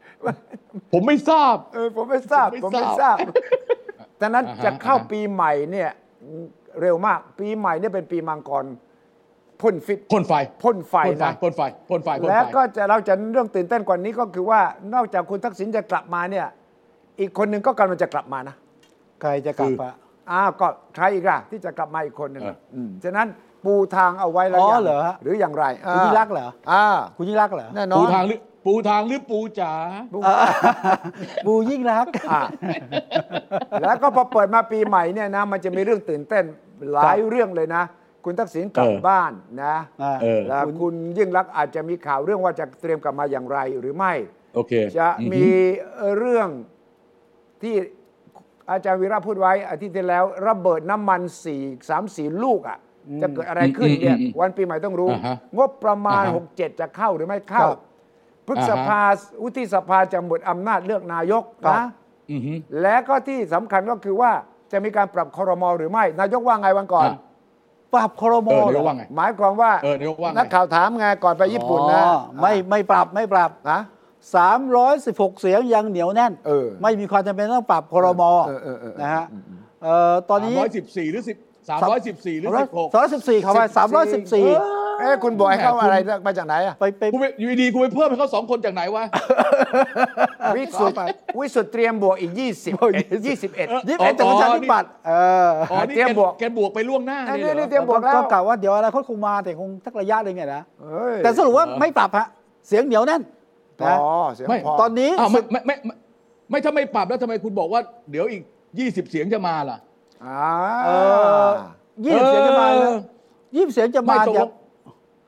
[0.93, 3.19] ผมไม่ทราบ เออผมไม่ทราบผผมมไม่ไม่ททราราบ
[4.15, 5.91] บแต่นั้นอ่าฮะจะเข้าอ่าฮะปีใหม่เนี่ย
[6.81, 8.65] เร็วมาก ปีใหม่เนี่ยเป็นปีมังกร
[9.61, 14.61] พ่นฟิตพ่นไฟพ่นไฟพ่นไฟนะพ่นไฟพ่นไฟพ่นไฟแล้วก็จะเราจะเรื่องตื่นเต้นกว่านี้ก็คือว่า
[14.95, 16.47] นอกจากคุณทักษิณจะกลับมาเนี่ย
[17.21, 18.55] อีกคนหนึ่งก็กำลังจะกลับมานะ
[19.21, 19.95] ใครจะกลับอะ
[20.31, 23.27] อ้าวก็ใครอีกล่ะที่จะกลับมาอีกคนหนึ่งเออมฉะนั้น
[23.65, 26.85] ปูทางเอาไว้แล้วอ๋อยังเหรอฮะหรืออย่างไรคุณยิ่งรักษณ์เหรออ่า
[27.17, 29.73] คุณยิ่งรักษณ์เหรอแน่นอปูนทางหรือ ปูทางหรือปูจ๋า
[30.25, 30.45] เออ
[31.47, 32.43] บูยิ่งรักษณ์อ่า
[33.83, 36.45] แล้วก็พอเปิดมาปีใหม่เนี่ยนะ มันจะมีเรื่องตื่นเต้น
[36.93, 37.83] หลายเรื่องเลยนะ
[38.25, 39.33] คุณทักษิณกลับเออบ้าน
[39.65, 44.13] นะอ่าเออ แล้วคุณยิ่งรักษณ์อาจจะมีข่าวเรื่องว่าจะเตรียมกลับมาอย่างไรหรือไม่
[44.55, 45.47] โอเคจะอือฮึมี
[46.19, 46.49] เรื่อง
[47.63, 47.75] ที่
[48.71, 52.79] อาจารย์วีระพูดไว้อาทิตย์ที่แล้ว ระเบิดน้ำมันสี่สามสี่ลูกอะ
[53.23, 57.79] จะเกิดอะไรขึ้นเนี่ยอืมอืมอืมวันปีใหม่ต้องรู้อ่าฮะงบประมาณอ่าฮะ67 จะเข้าหรือไม่เข้า ครับ
[58.47, 59.03] พฤษภา
[59.43, 61.85] วุฒิสภาจะหมดอำนาจเลือกนายกนะ
[62.83, 64.33] และก็ที่สำคัญก็คือว่า
[64.73, 67.09] จะมีการปรับคอรมอหรือไม่ นายกว่าไงวันก่อน
[67.95, 68.57] ปรับคอรมอ
[69.17, 69.73] หมายความว่า
[70.37, 72.05] นักข่าวถามไงก่อนไปญี่ปุ่นนะ
[72.43, 73.81] ไม่ไม่ปรับไม่ปรับนะ
[74.37, 76.33] สามร้อยสิบหกเสียงยังเหนียวแน่น
[76.83, 78.31] ไม่มีความจำเป็นต้องปรับคอรมอ
[79.03, 79.25] นะฮะ
[80.31, 81.37] ตอนนี้สามร้อยสิบสี่หรือสิบ
[81.69, 84.47] สามร้อยสิบสี่หรือสิบหกสามร้อยสิบสี่เขาไปสามร้อยสิบสี่
[85.01, 89.05] เอ้คุณบอกให้เข้ามาอะไรมาจากไหนอะไปไปกูไปอยู่ดีกูไปเพิ่มให้เขาสองคนจากไหนวะ
[90.57, 90.99] วิสุทธิ์
[91.39, 92.43] วิสุทธิ์เตรียมบวกอีก 20 21
[93.25, 93.57] 21
[94.17, 95.13] แต่ประชาธิปัตย์เอ
[95.47, 95.51] อ
[95.95, 100.63] เตรียมบวกแกบวกไปล่วงหน้านี่เตรียมบวกแล้วก็กล่าวว่าเดี๋ยวอะไรเขาคงมาแต่คงทักระยะหนึ่งไงนะ
[101.25, 102.27] แต่สรุปว่าไม่ปรับฮะ
[102.69, 103.23] เสียงเหนียวแน่น
[103.89, 103.97] นะ
[104.81, 105.11] ตอนนี้
[105.53, 105.75] ไม่ไม่
[106.51, 107.81] ไม่ถ้าไม่ปรับแล้วทำไมคุณบอกว่า
[108.11, 108.43] เดี๋ยวอีก
[108.79, 109.79] 20 เสียงจะมาล่ะ
[110.25, 110.45] อ่า
[112.05, 112.67] ยี่สิบเสียงจะมา
[113.57, 114.47] ยี่สิบเสียงจะมาอย่า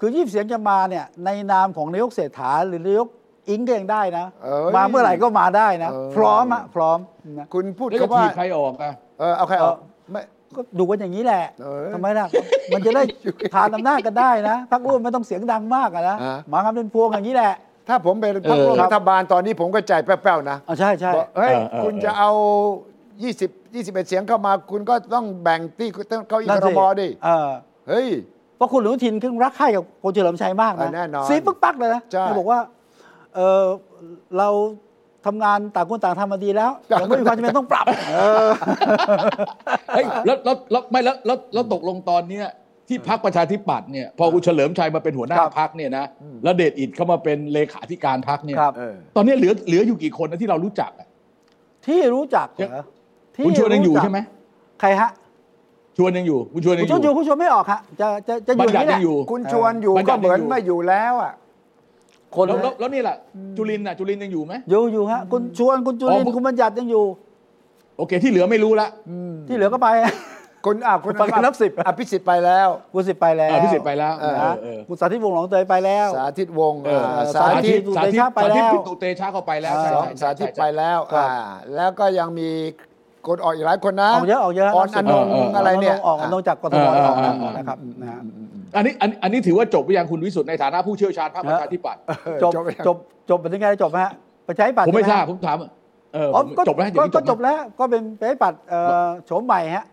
[0.00, 3.08] คือยี่สิบเสียงจะมาเนี่ยในนามของนายกเศรษฐาหรือนายก
[3.48, 6.98] อิงก็ยังได้นะ เอ้ยมาเมื่อไหร่ก็มาได้นะ เออ พร้อมอะพร้อม
[7.38, 10.20] นะคุณพูดแล้วจะคำว่าถีบใครออกอะ เออเอาใครออกเออไม่
[10.56, 12.26] ก็ดูกันอย่างนี้แหละเออทำไมล่ะ
[12.74, 13.02] มันจะได้
[13.54, 17.54] ทานอำนาจกันได้นะพักร่วมไม่ต้องเสียงดังมากอะนะอ่ามากันเป็นพวงอย่างนี้แหละ
[17.88, 22.30] ถ้าผมเป็นพรรคร่วมเออ รัฐบาลตอนนี้ผมก็ใจแป้วๆนะอ๋อใช่ใช่ บอกเฮ้ยเออเออ คุณจะเอา
[23.10, 25.88] 20 21 เสียงเข้ามา คุณก็ต้องแบ่งที่
[26.28, 27.48] เก้าอี้นั่นครสิมดิเออ
[27.88, 28.08] เฮ้ย
[28.56, 32.60] เพราะคุณอนุทินคือรักใคร่กับคุณเฉลิมชัยมากเอนะอแน่นอนซีปึ๊กปักเลยนะใช่เขาบอกว่า
[33.34, 33.62] เออ
[34.38, 34.48] เรา
[35.26, 38.48] ทำงานต่างคนต่างทำมาดีแล้วยังไม่มีความจำเป็นต้องปรับเออ
[39.94, 42.46] เฮ้ยแล้วแล้วแล้วไม่แล้วแล้วแล้วตกลงตอนเนี้ย
[42.88, 46.04] ที่พักประชาธิปัตย์เนี่ยพอคุณเฉลิมชัยมาเป็นหัวหน้าครับพักเนี่ยนะ
[46.44, 51.08] แล้วเดชอิดเข้ามาเป็นเลขาธิการพักเนี่ยครับเออตอนนี้เหลือเหลืออยู่กี่คนนะที่เรารู้จักอะ
[51.86, 52.84] ที่รู้จักเหรอ
[53.34, 54.20] ที่คุณชวนยังอยู่รู้จักใช่ไหม
[54.80, 55.10] ใครฮะ
[55.96, 61.32] ชวนยังอยู่คุณชวนยัคุงณอชวนอยู่ยู่ คุณชวนไม่ออกฮะจะจะจะอบัญยู่ญันี่ติแหยัละงอยู่ คุณชวนอยู่บัญญัก็ติเหมือนยังอยู่ไม่อยู่แล้วอะ
[62.34, 63.16] คนแล้วแล้วแล้วนี่แหละ
[63.56, 67.04] จุลินน่ะจุลินยังอยู่ไหม อยู่อยู่ฮะคุณชวนคุณจุลินทอ๋อร์คุณบัญญัติยังอยู่
[67.98, 68.88] โอเค ที่เหลือไม่รู้ละ
[69.48, 69.88] ที่เหลือก็ไป
[70.66, 81.34] คุณอะคุณฟังกันนับสิบ อภิสิทธิ์ไปแล้ว คุณสิทธิ์ไปแล้วเออพิสิทธิ์ไปแล้วเออเอนะอเออ คุณสาธิตวงศ์หลองเตยไปแล้ว สาธิตวงศ์เออ อ่าสาสาธิธิตตสาธิตเตชะไปแล้วสาธิตปิตุเตชะเข้าไปแล้วอ่าใช่สองใช่สาธิตใช่ ไปแล้วครับอ่า
[81.76, 82.50] แล้วก็ยังมี
[83.28, 88.20] กดออกอีกหลายคนนะออกเยอะออกเยอะออนอนงเออเอออะไรเนี่ยออกอนงจากกทมเออออกเออนะเออนะครับนะฮะ
[88.76, 92.00] อันนี้อันอันนี้ถือว่าจบหรือยังคุณวิสุทธ์ในฐานะผู้เชี่ยวชาญภาคประชาธิปัตย์
[92.42, 92.96] จบจบยังจบ
[93.30, 94.12] จบเป็นยังไงจบไหมฮะ
[94.48, 95.56] ประชาธิปัตย์ผมไม่ทใช่ราหบผมถาม
[96.14, 99.84] เอออ๋อผมก็จบแล้วอย่างก็นี้ก็จจบบไหมแล้วก็เป็นประชาธิปัตย์เอ่อโฉมใหม่ฮะ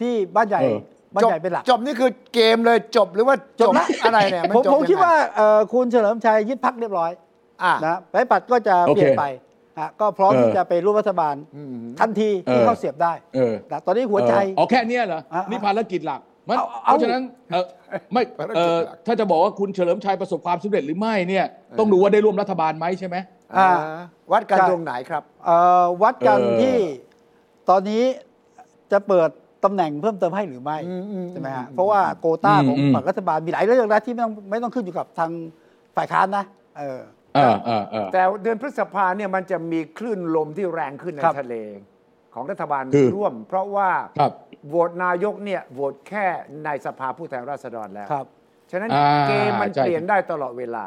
[0.00, 0.78] ที่บ้านใหญ่เออ
[1.14, 7.10] บ้านจบใหญ่เป็นหลักจบนี่คือเกมเลยจบหรือว่าจจบบละอะไรเนี่ยนผมจบผมยังไงคิดว่าเอ่อคุณเฉลิมชัยยึดพักเรียบร้อย
[7.62, 9.24] อะนะประชาธิปัตย์ก็จะโอเปเคลี่ยนไป
[9.80, 17.66] ฮะก็พร้อมเออที่จะไปร่วมรัฐบาลอืมทันทีที่เออเขาเสียบได้เออนะตอนนี้หัวใจเอออ๋อแค่เนี้ยเหรอ อะนี่ภารกิจหลักมันเอาเพเอา ราะฉะนั้นเออ
[18.12, 21.46] ไม่ภารกิจเออหลักถ้าจะบอกว่าคุณเฉลิมชัยประสบความสำเร็จหรือไม่เนี่ย
[21.78, 23.16] ต้องดูว่าได้ร่วมรัฐบาลไหมใช่ไหม
[23.56, 23.70] อ่า
[24.32, 26.76] วัดกันใช่ตรงไหนครับ เอ่อวัดกันเออ ที่
[27.70, 28.02] ตอนนี้
[28.92, 29.30] จะเปิด
[29.64, 35.30] ตำแหน่งเพิ่มเติมให้หรือไม่อืมอืมใช่ไหมฮะเพราะว่าโควต้าของอืม ฝั่งรัฐบาลมีหลายเรื่องนะที่ไม่ต้องไม่ต้องขึ้นอยู่กับทาง
[35.96, 36.44] ฝ่ายค้านนะ
[36.78, 37.00] เออ
[37.34, 41.56] เออเออเออ แต่เดือนพฤษภาเนี่ยมันจะมีคลื่นลมที่แรงขึ้นในครับ ทะเล
[42.34, 44.32] ของรัฐบาลคือร่วม เพราะว่าครับ
[44.68, 46.26] โหวตนายกเนี่ยโหวตแค่
[46.64, 48.26] ในสภาผู้แทนราษฎรแล้ว ครับ
[48.70, 50.84] ฉะนั้นอ่าเกมมันใช่ เปลี่ยนได้ตลอดเวลา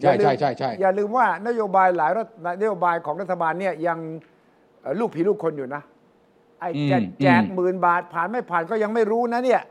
[0.00, 2.28] ใช่อย่าลืมใช่ใช่ใช่อย่าลืมว่านโยบายหลายรัฐ
[2.60, 3.98] นโยบายของรัฐบาลเนี่ยยัง
[4.80, 5.82] เอ่อลูกผีลูกคนอยู่นะ
[6.60, 9.62] ไอ้จะอืมแจกอืมหมื่นบาทผ่านไม่ผ่านก็ยังไม่รู้นะเนี่ย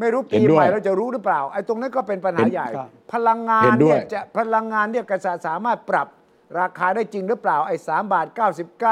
[0.00, 6.08] ไม่รู้ปีเห็นด้วยใหม่เราจะรู้หรือเปล่าไอ้ตรงนั้นก็เป็นปัญหาเห็นใหญ่ ครับ พลังงานเห็นด้เนี่วยยจะพลังงานเนี่ยกษัตริย์สามารถปรับ
[6.60, 8.26] ราคาได้จริงหรือเปล่าไอ้สามบาท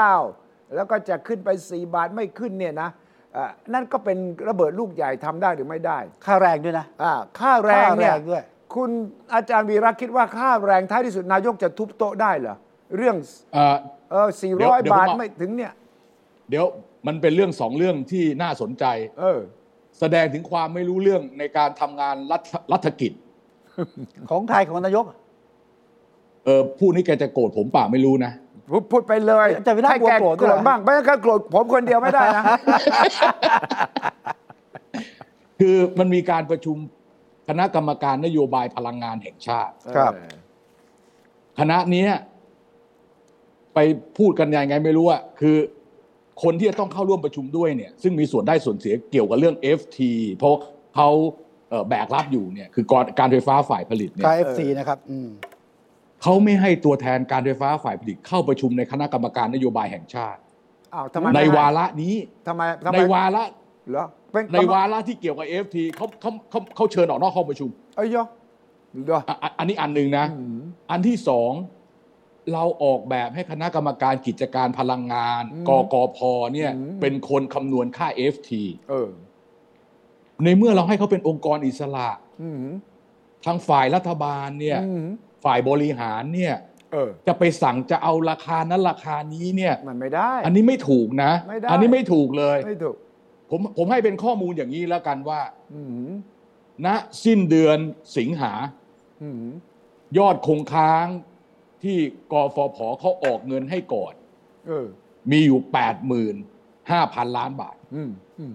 [0.05, 2.89] 99แล้วก็จะขึ้นไป4บาทไม่ขึ้นเนี่ยนะ
[3.33, 4.17] เอ่อนั่นก็เป็น
[4.49, 8.43] ระเบิดลูกใหญ่ทำได้หรือไม่ได้ค่าแรงด้วยนะ อ่าค่าแรงเนี่ยค่าแรงด้วย
[8.75, 8.89] คุณ
[9.33, 12.55] อาจารย์วีระคิดว่าค่าแรงท้ายที่สุดนายกจะทุบโต๊ะได้เหรอ
[12.97, 13.15] เรื่อง
[13.53, 13.77] เอ่อ
[14.11, 15.73] เออสี่เดี๋ยวร้อยเดี๋ยวบาทผมบอก ไม่ถึงเนี่ย
[16.49, 16.65] เดี๋ยว
[17.07, 18.85] มันเป็นเรื่องสองเรื่องที่น่าสนใจ
[19.19, 19.39] เออ
[19.99, 23.11] แสดงถึงความไม่รู้เรื่องในการทำงานรัฐรัฐกิจ
[24.29, 25.05] ของไทยของนายก
[26.45, 28.31] เออผู้นี้แกจะโกรธผมเปล่าไม่รู้นะ
[28.71, 32.43] พูดพูดไปเลยอาจารย์วีระให้แกกลัวโกรธโกรด้วยธเหรอบ้าง ไม่งั้นก็โกรธผมคนเดียวไม่ได้นะ
[35.59, 36.77] คือมันมีการประชุม
[37.47, 40.13] คณะกรรมการนโยบายพลังงานแห่งชาติ ครับ
[41.59, 42.09] คณะเนี้ย
[43.73, 43.79] ไป
[44.17, 45.57] พูดกันยังไงไม่รู้อะคือ
[46.41, 49.99] คนที่จะต้องเข้าร่วมประชุมด้วยเนี่ยซึ่งมีส่วนได้ส่วนเสียเกี่ยวกับเรื่อง FT
[50.35, 50.55] เพราะ
[50.95, 51.09] เขา
[51.69, 55.29] เอ่อแบกรับอยู่เนี่ยคือการการไฟฟ้าฝ่ายผลิตเนี่ย KFC นะครับอืม
[56.21, 60.39] เขาไม่ให้ตัวแทนการไฟฟ้าฝ่ายผลิตเข้าประชุมในคณะกรรมการนโยบายแห่งชาติ
[60.93, 62.15] อ้าวทำไมในไม่ให้วาระนี้
[62.47, 63.43] ทำไมทำไมในวาระ
[63.89, 68.25] เหรอเป็นในวาระที่เกี่ยวกับ FT เขาเขาเขาเขาเชิญออกนอกห้องประชุมเอ้ยเหรอ
[69.05, 70.59] เหรออะอะอันนี้อันหนึ่งนะอืม
[70.91, 71.51] อันที่สอง
[72.53, 76.19] เราออกแบบให้คณะกรรมการกิจการพลังงานอืมกกพ
[76.53, 78.49] เนี่ยอืมเป็นคนคำนวณค่า FT
[78.89, 79.09] เออ
[80.43, 82.09] ในเมื่อเราให้เขาเป็นองค์กรอิสระ
[82.41, 82.65] อืม
[83.45, 85.03] ทางฝ่ายรัฐบาลเนี่ยอืม
[85.43, 86.55] ฝ่ายบริหารเนี่ย
[86.91, 92.95] เออจะไปสั่งจะเอาราคานั้นราคานี้เนี่ย มันไม่ได้ อันนี้ไม่ถูกนะไม่ได้อันนี้ไม่ถูกเลย ไม่ถูก
[93.51, 95.41] ผมผมให้เป็นข้อมูลอย่างนี้แล้วกันว่า
[95.73, 96.09] อืม
[96.85, 96.87] ณ
[97.23, 97.77] สิ้นเดือน
[98.17, 98.53] สิงหา
[99.23, 99.43] อืม
[100.17, 101.05] ยอดคงค้าง
[101.83, 101.97] ที่
[102.31, 104.13] กฟผเขาออกเงินให้ก่อน
[104.67, 104.87] เออ
[105.31, 105.59] มีอยู่
[106.27, 108.51] 85,000ล้านบาท อืมอืม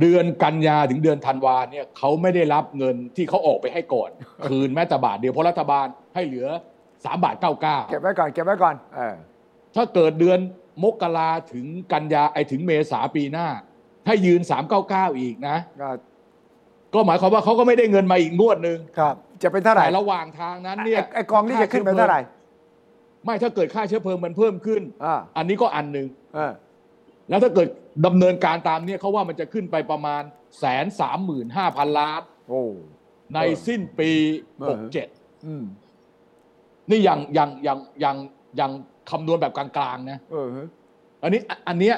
[0.00, 4.10] เดือนกันยาถึงเดือนธันวาเนี่ยเขาไม่ได้รับเงินที่เขาออกไปให้ก่อน
[4.48, 6.48] คืนแม้แต่บาทเดียวเพราะรัฐบาลให้เหลือ
[6.88, 9.16] 3บาทเก็บ99ไว้ก่อนเก็บไว้ก่อนเออ
[9.74, 10.38] ถ้าเกิดเดือน
[10.82, 13.48] มกราถึงกันยาไอถึงเมษาปีหน้า
[14.06, 14.40] ถ้ายืน
[14.80, 15.56] 399อีกนะ
[16.94, 22.20] ก็ก็หมายความว่าเขาก็ไม่ได้เงินมาอีกงวดหนึ่งครับ จะเป็นเท่าไหร่แต่ระหว่างทางนั้นเนี่ยไอ้ไอ้กองนี่จะขึ้นเป็นเท่าไหร่
[23.24, 26.52] ไม่ถ้าเกิดค่าเชื้อเพลิงมันเพิ่มขึ้นอ่าอันนี้ก็อันหนึ่งเออ
[27.28, 27.68] แล้วถ้าเกิด
[28.06, 30.22] ดำเนินการตามเนี่ยเขาว่ามันจะขึ้นไปประมาณ
[30.58, 32.62] แสนสามหมื่นห้าพันล้านโอ้
[33.34, 34.10] ในสิ้นปี
[34.60, 35.08] เออหกเจ็ด
[35.46, 35.64] อืม
[36.90, 38.16] นี่ยังยังยังยัง
[38.60, 38.70] ยัง
[39.10, 40.48] คำนวณแบบกลางๆนะเออ
[41.22, 41.96] อันนี้อันเนี้ย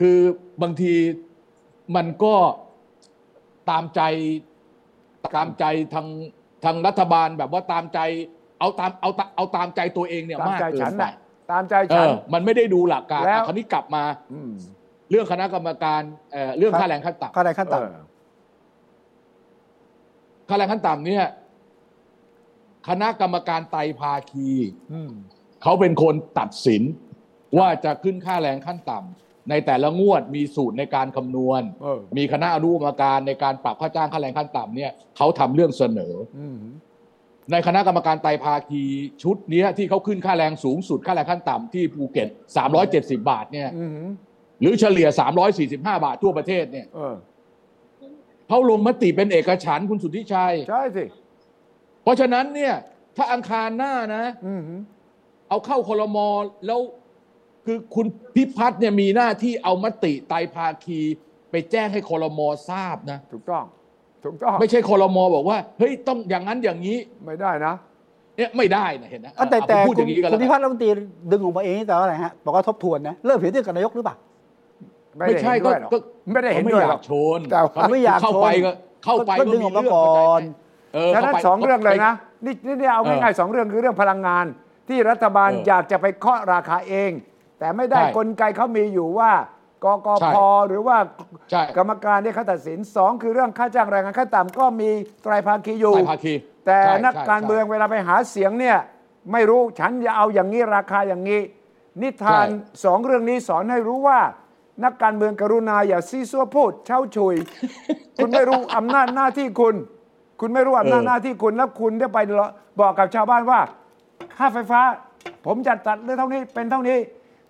[0.00, 0.18] คือ
[0.62, 0.94] บางที
[1.96, 2.34] มันก็
[3.70, 4.00] ตามใจ
[5.36, 6.06] ตามใจทาง
[6.64, 7.98] ทางรัฐบาลแบบว่าตามใจ
[8.60, 11.12] เอาตามเอาตามเอาตามใจตัวเองเนี่ยตามมากใจเกิฉันนไปน่ะ
[11.52, 14.52] ตามใจเอฉัน อมันไม่ได้ดูหลักการแล้ว อะคราวนี้กลับมาอืม
[15.10, 16.00] เรื่องคณะกรรมการ
[16.32, 17.90] เอ่อเรื่องครับค่าแรงขั้นต่ำค่าแรงขั้นเออต่ำ
[20.48, 21.24] ค่าแรงขั้นต่ำเนี่ย
[22.88, 24.48] คณะกรรมการไตรภาคี
[24.92, 25.12] อืม
[25.62, 26.82] เขาเป็นคนตัดสิน
[27.58, 29.08] ว่าจะขึ้นค่าแรงขั้นต่ำ
[29.50, 36.58] ในแต่ละงวดมีสูตรในการคำนวณเออมีคณะอนุกรรมการในการปรับค่าจ้างค่าแรงขั้นต่ำเนี่ยเขาทำเรื่องเสนออืม
[37.52, 38.82] ในคณะกรรมการไตรภาคี
[39.22, 42.28] ชุดเนี้ยที่เขาขึ้นค่าแรงสูงสุดค่าแรงขั้นต่ำที่ภูเก็ต
[42.78, 43.90] 370 บาทเนี่ยอืม
[44.60, 45.08] หรือเฉลี่ย
[45.56, 47.14] 345 บาททั่วประเทศเนี่ยเออ
[48.48, 51.04] เขาลงมติเป็นเอกฉันท์คุณสุทธิชัย ใช่สิ
[52.02, 52.74] เพราะฉะนั้นเนี่ย
[53.16, 54.62] ถ้าอังคารหน้านะอืม
[55.48, 56.18] เอาเข้าคลม
[56.66, 56.80] แล้ว
[57.66, 61.00] คือคุณพิพัฒน์เนี่ยมีหน้าที่เอามติไตรภาคี
[61.50, 63.64] ไปแจ้งให้คลมทราบนะ ถูกต้อง
[64.24, 67.74] ถูกต้อง ไม่ใช่คลมบอกว่าเฮ้ยต้องอย่างนั้นอย่างนี้ไม่ได้นะ
[68.36, 70.88] เนี่ยไม่ได้นะเห็นนะอะแต่เอาแต่ผมพูดอคุณย่างนี้กันคุแล้ณวพิกันพัฒน์รัฐมนตรี
[71.30, 74.16] ดึงออกมาเองแต่ว่าอะไรฮะบอกว่าทบทวนนะเริ่มเห็นด้วยกับนายกหรือเปล่า
[75.16, 75.98] ไม่ไม่ได้ใช่เห็นก็ด้วยหรอกก็
[76.32, 78.70] ไม่ได้เห็นขาด้วยอหรยาอกกชนแต่ว่า ไม่อยากเข้าชนไปก็
[79.04, 80.42] เข้าไปก็ดึงออกมาเรื่ก่อน
[80.94, 84.44] เออฉะนั้นข้าไป สองเรื่องเลยไปนะนี่นี่นี่เอาเออง่ายๆสองเรื่องคือเรื่องพลังงาน
[84.88, 87.10] ที่รัฐบาลเอออยากจะไปเคาะราคาเอง
[87.58, 89.32] แต่ไม่ได้ใช่กลไกเขามีอยู่ว่า
[89.84, 90.36] กกใช่พ
[90.68, 90.96] หรือว่า
[91.50, 94.90] ใช่ กรรมการที่เขาตัดสินสองคือเรื่องค่าจ้างแรงงานขั้นต่ำก็มี
[95.22, 96.34] ไตรภาคีอยู่ไตรภาคี
[96.66, 98.78] แต่ใช่นักใช่การเมืองเวลาไปหาเสียงเนี่ย
[99.32, 101.40] ไม่รู้ฉันจะเอาอย่างนี้ราคาอย่างนี้
[102.02, 104.20] นิทานใช่สองเรื่องนี้สอนให้รู้ว่า
[104.84, 107.34] นักการเมืองกรุณาอย่าซีซัวพูดเช่าชุย
[108.16, 109.74] คุณไม่รู้อำนาจหน้าที่คุณ
[110.40, 112.18] คุณไม่รู้อำนาจหน้าที่คุณแล้วคุณได้ไป
[112.80, 113.60] บอกกับชาวบ้านว่า
[114.38, 114.80] ค่าไฟฟ้า
[115.46, 116.98] ผมจะตัดเรื่องเท่านี้เป็นเท่านี้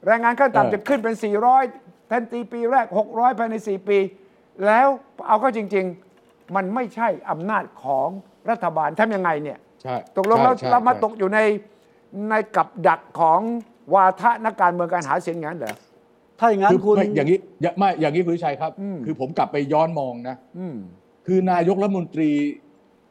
[0.06, 1.14] แรงงานขั้นเออต่ำจะขึ้นเป็น
[1.60, 3.98] 400แทนตีปีแรก 600 ภายใน 4 ปี
[4.66, 4.88] แล้ว
[5.26, 5.86] เอาเข้าจริง
[6.20, 8.08] ๆ มันไม่ใช่อำนาจของ
[8.50, 11.40] รัฐบาลทำยังไงเนี่ยใช่ตกลงแล้วใช่ใช่เรามาใช่ตกอยู่ใน
[12.28, 13.40] ในกับดักของ
[13.94, 15.74] วาทะนักการเมืองการหาเสียงอย่างนั้นเหรอ
[16.38, 20.76] ถ้าอย่างนั้นคือคุณไม่อย่างนี้อย่าไม่อย่างนี้คุณวิชัยครับอืมคือผมกลับไปย้อนมองนะอืม
[21.26, 22.30] คือนายกรัฐมนตรี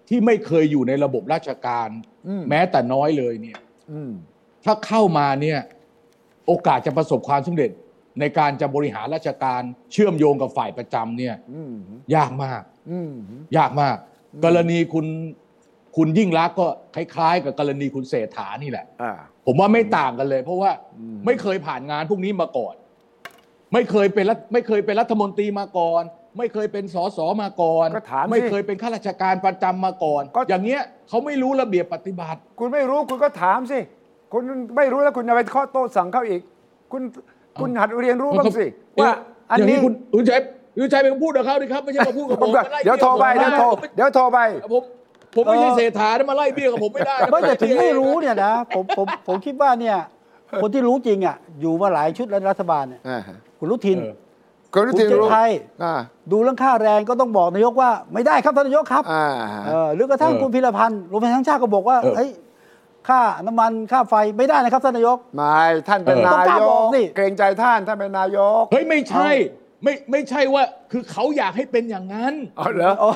[0.09, 1.89] ที่ไม่เคยอยู่ในระบบราชการ
[2.27, 3.59] อืมแม้แต่น้อยเลยเนี่ย
[3.91, 4.11] อืม
[4.65, 5.59] ถ้าเข้ามาเนี่ย
[6.47, 7.71] โอกาสจะประสบความสำเร็จ
[8.19, 11.75] ในการจะบริหารราชการเชื่อมโยงกับฝ่ายประจำเนี่ยอืม
[12.15, 13.13] ยากมากอืม
[13.57, 13.97] ยากมาก
[14.45, 15.05] กรณีคุณ
[15.95, 19.13] คุณยิ่งรักษณ์ก็คล้าย ๆ กับกรณีคุณเศรษฐานี่แหละอ่า
[19.45, 22.75] ผมว่าไม่ต่างกันเลย เพราะว่าอืมไม่เคยผ่านงานพวกนี้มาก่อน
[23.73, 26.03] ไม่เคยเป็นรัฐไม่เคยเป็นรัฐมนตรีมาก่อน
[26.37, 33.79] ไม่เคยเป็นสสมาก่อนก็ถามสิไม่เคยเป็นข้าราชการประจำมาก่อนก็อย่างเงี้ยเขาไม่รู้ระเบียบปฏิบัติ คุณไม่รู้คุณก็ถามสิ
[34.31, 34.43] คุณ
[34.75, 36.41] ไม่รู้แล้วคุณจะไปข้อโต้สั่งเขาอีก
[36.91, 37.01] คุณ
[37.59, 38.65] คุณหัดเรียนรู้บ้างสิ
[39.01, 39.11] ว่า
[39.49, 40.39] อันอย่างนี้นี้คุณคุณชัย
[40.79, 44.39] คุณชัยเป็นคนพูดกับเขาดิครับไม่ใช่มาพูดกับผมมาไล่เดี๋ยวโทรไปบี้เดี๋ยวโทรผมเดี๋ยวโทรไป
[44.73, 44.83] ผม
[45.35, 49.97] ผมไม่ใช่เศรษฐานะมาไล่เบี้ยกับผมไม่ได้นะไม่แต่ถึงไม่รู้เนี่ยนะผมผมผมคิดว่าเนี่ย
[50.61, 53.01] คนที่รู้จริงอะ อยู่มาหลายชุดแล้วรัฐบาลเนี่ย
[53.59, 54.13] คุณรุทินเออ
[54.73, 55.49] คุณรุคุณทินเจนรู้ไทย
[55.83, 55.93] อ่า
[56.31, 59.25] ดูเรื่องค่าแรงก็ต้องบอกนายกว่า ไม่ได้ครับท่านนายกครับอ่า
[59.67, 62.29] เออหรือกระทั่งเออคุณพิรพันธ์รวมไทยทั้งชาติก็บอกว่าเออเฮ้ย
[63.09, 69.29] ค่าน้ำมันค่าไฟไม่ได้นะครับท่านนายก ไม่ท่านเป็นเออนาต้องกล้ายบอกกสิ เกรงใจท่านท่านเป็นนายกเฮ้ยไม่ใช่
[69.83, 73.09] ไไม่ไม่ใช่ว่าคือเขาอยากให้เป็นอย่างนั้นอ๋อเหรอโอ้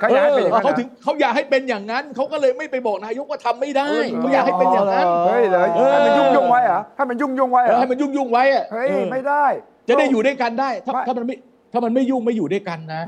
[0.00, 3.88] เขาอยากให้เป็นอย่างนั้นเขาเหรอถึงเขาอยากให้เป็นอย่างนั้นเขาก็เลยไม่ไปบอกนายกว่าทำไม่ได้
[4.20, 9.46] เขาอยากให้เป็นอย่างนั้น เฮ้ยเลยเออ ให้มันยุ่งยุ่งๆไว้เหรอให้มันยุ่งยุ่งๆไว้เหรเอออให้มันยุ่งยุ่งๆไว้อะเฮ้ยเออไม่ได้
[9.88, 11.36] จะได้อยู่ด้วยกันได้ ถ้าไม่ ถ้ามันไม่
[11.72, 13.02] ถ้ามันไม่ยุ่งไม่อยู่ด้วยกันนะ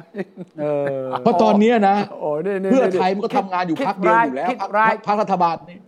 [0.60, 0.64] เอ
[1.02, 5.78] อเพราะตอนเนี้ยนะโอ้นี่นี่เพื่อนี่ไทยมันก็ทำงานอยู่คิพักเดียวอยู่แล้วคิดพรรคร้ายพรรครัฐบาลนี่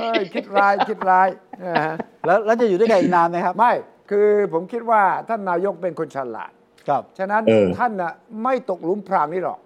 [0.00, 1.28] เอ้ยคิดร้ายคิดร้าย
[1.64, 1.94] นะฮะ
[2.26, 3.72] แล้วแล้วจะอยู่ด้วยกันอีกนานไหมครับ ไม่
[4.10, 6.52] คือผมคิดว่าท่านนายกเป็นคนฉลาด
[6.88, 8.12] ครับ ฉะนั้นเออท่านน่ะ
[8.44, 9.58] ไม่ตกหลุมพรางนี่หรอก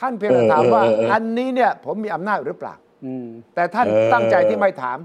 [0.00, 4.98] ท่านเพียงแต่เออถามว่าเออเอออันนี้เนี่ย ผมมีอำนาจหรือเปล่าอืมแต่ท่านเออตั้งใจที่ไม่ถาม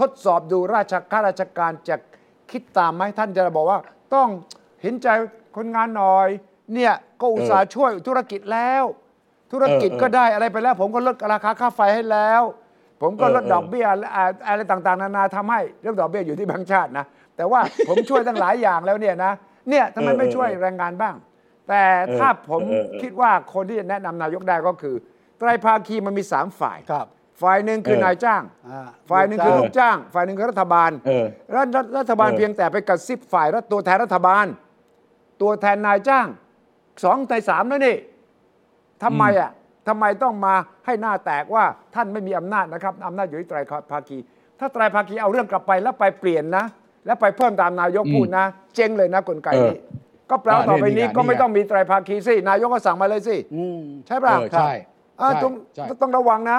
[0.00, 1.96] ทดสอบดูราชข้าราชการจะ
[2.50, 3.78] คิดตามไหมท่านจะบอกว่า
[4.14, 4.28] ต้อง
[4.82, 5.08] เห็นใจ
[5.56, 6.28] คนงานหน่อย
[6.74, 8.84] เนี่ยก็อุตส่าห์ช่วยธุรกิจแล้ว
[9.52, 12.42] ธุรกิจเออเออก็ได้อะไรไปแล้ว ผมก็ลดราคาค่าไฟให้แล้ว
[13.02, 17.04] ผมก็ลดเออเออดอกเบี้ยและอ่าอะไรต่างๆ นานาทำให้เรื่องดอกเบี้ยอยู่ที่แบงก์ชาตินะ
[17.36, 19.32] แต่ว่าผมช่วยตั้งหลายอย่างแล้วเนี่ยนะ
[19.70, 21.14] เนี่ยทำไมไม่ช่วยแรงงานบ้าง
[21.68, 21.82] แต่
[22.18, 24.94] ถ้าผมเออเออคิดว่าคนที่จะแนะนำนายกได้ก็คือ
[25.38, 27.06] ไตรภาคีมันมีสามฝ่ายครับ
[27.42, 31.26] ฝ่ายหนึ่งคือเออนายจ้างอ่าฝ่ายหนึ่งคือลูกจ้าง ฝ่ายหนึ่งคือรัฐบาลเออ
[31.56, 34.46] รัฐรัฐรัฐบาลเออเพียงแต่ไปกระซิบฝ่ายรัฐตัวแทนรัฐบาล
[35.40, 36.26] ตัวแทนนายจ้าง
[37.04, 37.96] สองในสามแล้วนี่
[39.02, 39.50] ทำไมอะ
[39.88, 40.54] ทำไมต้องมา
[40.86, 41.64] ให้หน้าแตกว่า
[41.94, 43.58] ท่านไม่มีอำนาจนะครับอำนาจอยู่ที่ไตร
[43.90, 44.18] ภาคี
[44.58, 46.64] ถ้าไตรภาคีเอาเรื่องกลับไปแล้วไปเปลี่ยนนะ
[47.06, 49.84] แล้วไปเพิ่มตามนายกพูดนะ เจ๊งเลยนะกลไกนี้เอ
[50.26, 54.70] อก็แปลว่าต่อไปนี้อ่านี่ไงก็ไม่นี่ไงต้องมีไตรภาคีสินายกก็สั่งมาเลยสิอืมใช่ป่ะเออใช่
[55.20, 56.58] อ่าใช่ต้องใช่ต้องระวังนะ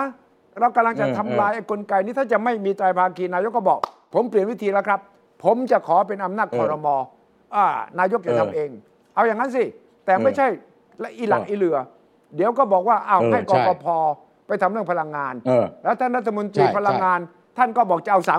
[0.60, 3.80] เรากำลังจะเออทำลายไอ้กลไกนี้ถ้าจะไม่มีไตรภาคีนายกก็บอก
[4.14, 5.00] ผมเปลี่ยนวิธีแล้วครับ
[5.44, 6.98] ผมจะขอเป็นอำนาจเออคอรมอ่า
[8.00, 8.70] นายกจะเออทำเอง
[9.16, 9.64] เอาอย่างนั้นสิ
[10.06, 10.48] แต่ไม่เออใช่
[11.00, 11.78] และอีหลักเอออีเหลือ
[12.36, 13.86] เดี๋ยวก็บอกว่าอ้าวเออให้กใช่กพ
[14.48, 17.20] ไปทำเรื่องพลังงานเออแล้วท่านรัฐมนตรีใช่พลังงาน
[17.58, 18.30] ท่านก็บอกจะเอา 399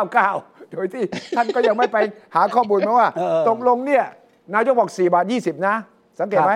[0.00, 1.04] 399 โดยที่
[1.36, 1.98] ท่านก็ยังไม่ไป
[2.34, 4.04] หาข้อมูลมาว่าเออเออตกลงเนี่ย
[4.54, 5.76] นายกบอก 4 บาท 20 นะ
[6.20, 6.54] สังเกตไหม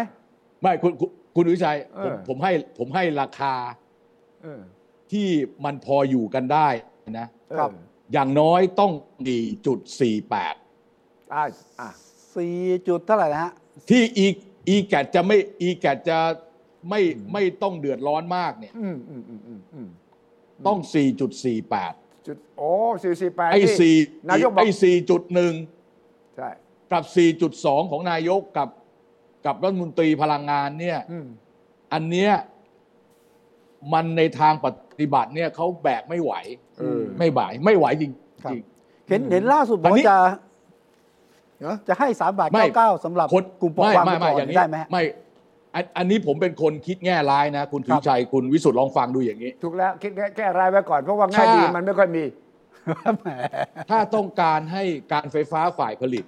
[0.62, 3.54] ไม่คุณคุณคุณวิชัยเอผอมผมให้ผมให้ราคา
[4.42, 4.60] เออ
[5.12, 5.28] ที่
[5.64, 6.68] มันพออยู่กันได้
[7.18, 7.26] นะ
[7.58, 7.70] ครับ
[8.12, 8.92] อย่างน้อยต้อง
[9.28, 10.54] ดีจุดสี่แปด
[11.34, 11.44] อ่า
[11.80, 11.88] อ่า
[12.36, 12.58] สี่
[12.88, 13.52] จุดเท่าไหร่นะฮะ
[13.88, 14.26] ที่อี
[14.68, 16.18] อีแกดจะไม่อีแกดจะ
[16.88, 17.00] ไม่
[17.32, 19.88] ไม่ต้องเดือดร้อนมากเนี่ย อืมอืมอืมอืมอืม
[20.66, 21.92] ต้องสี่จุดสี่แปด
[22.26, 22.70] จุดโอ้
[23.02, 23.94] สี่สี่แปดไอ้สี่
[24.30, 25.52] นายกบอกไอ้สี่จุดหนึ่ง
[26.36, 26.48] ใช่
[26.92, 28.68] กับสี่จุดสองของนายกกับ
[29.46, 31.26] กับรัฐมนตรีพลังงานเนี่ย อืม
[31.92, 32.32] อันเนี้ย
[33.92, 34.66] มันในทางป
[34.98, 36.32] ฏิบัติเนี่ยเขาแบกไม่ไหว
[36.78, 38.12] เออ ไม่ไหวไม่ไหวจริง
[38.44, 38.64] ครับจริง
[39.08, 40.34] เห็นเห็นล่าสุดบอัอนกนี้ ว่าจะเนอะ
[41.88, 45.02] จะให้สามบาทไม่เก้าเก้าสำหรับคนกลุ่มปกไม่ครองไม่ไปไม่ก่อนอย่างนี้ได้ไหมฮะไม่
[45.74, 52.24] อันอันนี้ผมเป็นคนคิดแง่ร้ายนะ คุณคถืรัอบชัยคุณวิสุทธ์ลองฟังดูอย่างนี้ ถูกแล้วคิดแก้แก้รายไว้ก่อน เพราะว่าแง่ถ้าดีมันไม่ค่อยมี
[53.18, 53.28] แหม
[53.90, 56.24] ถ้าต้องการให้การไฟฟ้าฝ่ายผลิต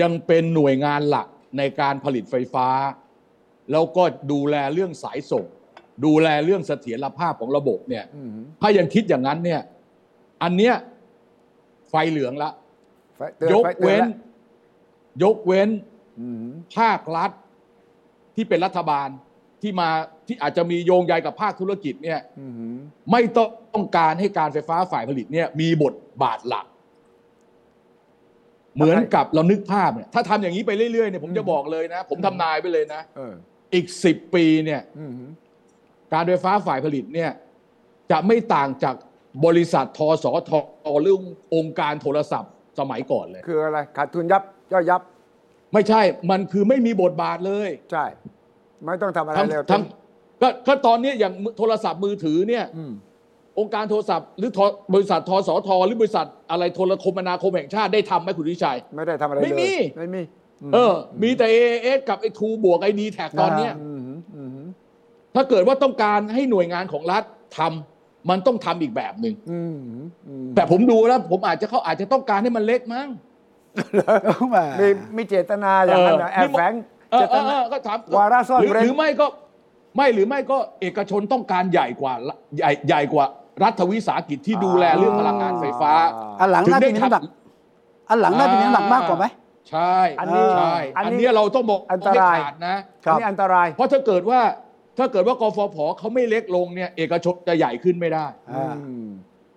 [0.00, 1.28] ยังเป็นหน่วยงานหลัก
[1.58, 2.68] ในการผลิตไฟฟ้า
[3.72, 5.46] แล้วก็ดูแลเรื่องสายส่ง
[6.04, 9.60] ดูแลเรื่องเสถียรภาพของระบบเนี่ยอืมถ้ายังคิดอย่างนั้นเนี่ย
[10.42, 10.74] อันเนี้ย
[11.90, 12.68] ไฟเหลืองละไฟตือน
[13.52, 14.08] ยกไฟตือเว้นแล้
[15.22, 15.68] ยกเว้น
[16.20, 16.46] อืม
[16.76, 17.30] ภาครัฐ
[18.36, 19.08] ที่เป็นรัฐบาล
[19.62, 19.88] ที่มา
[20.26, 22.52] ที่อาจจะมีโยงใยกับภาคธุรกิจเนี่ยอืม
[23.10, 26.66] ไม่ต้องต้องการให้การไฟฟ้าฝ่ายผลิตเนี่ย มีบทบาทหลัก
[28.76, 33.34] เหมือนกับเรานึกภาพเนี่ยถ้าทำอย่างนี้ไปเรื่อยๆเนี่ยผมจะบอกเลยนะ ผมทำนายไปเลยนะเออ
[33.74, 35.12] อีกสิบปีเนี่ยอืม
[36.12, 37.30] การไฟฟ้าฝ่ายผลิตเนี่ย
[38.10, 38.94] จะไม่ต่างจาก
[39.46, 40.50] บริษัททสท
[41.02, 41.16] หรือ
[41.54, 44.42] องค์การโทรศัพท์ สมัยก่อนเลย คืออะไรขาดทุนยับ
[44.72, 45.02] ย่อยยับ
[45.72, 46.00] ไม่ใช่
[46.30, 48.04] มันคือไม่มีบทบาทเลยใช่
[48.84, 49.82] ไม่ต้องทำอะไรทั้งเลยทั้ง
[50.42, 52.92] ก็ก็ตอนนี้อย่างโทรศัพท์มือถือเนี่ยอืม
[53.58, 54.60] องค์การโทรศัพท์หรือท
[54.94, 60.22] บริษัททสทหรือบริษัทอะไรโทรคมนาคมแห่งชาติได้ทำไหมคุณวิชัย ไม่ได้ทำอะไรเลย ไม่มี ไม่มี
[60.74, 60.92] เออ
[61.22, 64.00] มีแต่ AAS กับไอ้ทูบวกไอดีแท็กตอนเนี้ยอืม
[64.36, 64.50] อืม
[65.34, 67.22] ถ้าเกิดว่าต้องการให้หน่วยงานของรัฐ
[67.58, 69.78] ทำ มันต้องทำอีกแบบหนึ่งอืม
[70.28, 73.08] อืมแต่ผมดูแล้ว ผมอาจจะเขาอาจจะต้องการให้มันเล็กมั้ง
[74.50, 76.72] แหมมีมีเจตนาอย่างนั้นนะแอบแฝง
[77.10, 79.26] เอเจอตเออนาเออก็ถามวาระซ่อนหรือเร้นหรือไม่ก็
[79.96, 82.12] ไม่หรือไม่ก็เอกชนต้องการใหญ่กว่า
[82.58, 83.24] ใหญ่ใหญ่กว่า
[83.62, 85.92] รัฐวิสาหกิจที่ดูแลเรื่องพลังงานไฟฟ้า
[86.40, 87.22] อันหลังน่าจะมีน้ำหนัก
[88.10, 89.26] อันหลังน่าจะมีน้ำหนักมากกว่าไหม
[89.70, 94.40] ใช่ อันนี้ใช่ อันนี้อันนี้เราต้องบอกอันตรายไม่ขาดนะอันนี้อันตราย เพราะถ้าเกิดว่า
[95.00, 99.08] ถ้าเกิดว่ากฟผเขาไม่เล็กลงเนี่ยเอกชนจะใหญ่ขึ้นไม่ได้อ่าอืม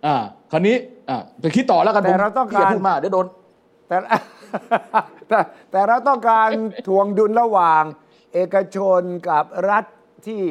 [0.05, 0.15] อ่า
[0.51, 0.75] คราวนี้
[1.09, 3.27] อ่าจะคิดต่อแล้วกันแต่ผมเราต้องพี่ย่การพูดมาเดี๋ยวโดน
[3.87, 3.97] แต่
[5.27, 5.39] แต่
[5.71, 6.49] แต่เราต้องการ
[6.87, 7.83] ทวงดุลระหว่าง
[8.33, 9.85] เอกชนกับรัฐ
[10.27, 10.41] ที่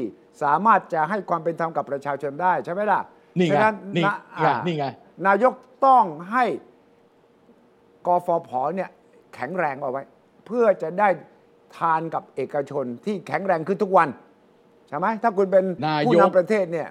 [0.43, 3.01] สามารถจะให้ความเป็นธรรมกับประชาชนได้ใช่ไหมล่ะ
[3.39, 4.87] นี่ไงฉะนั้นนี่นะไงอ่านี่ไง
[5.27, 5.53] นายก
[5.87, 6.45] ต้องให้
[8.07, 8.91] กฟผเนี่ย
[9.35, 10.03] แข็งแรงเอาไว้
[10.47, 11.09] เพื่อจะได้
[11.77, 16.89] ทานกับเอกชนที่แข็งแรงขึ้นทุกวันใช่ไหมถ้าคุณเป็นนายกผู้นำประเทศเนี่ย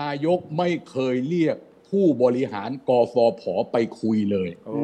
[0.00, 1.56] นายกไม่เคยเรียก
[1.90, 4.80] ผู้บริหารกฟผไปคุยเลยโอ้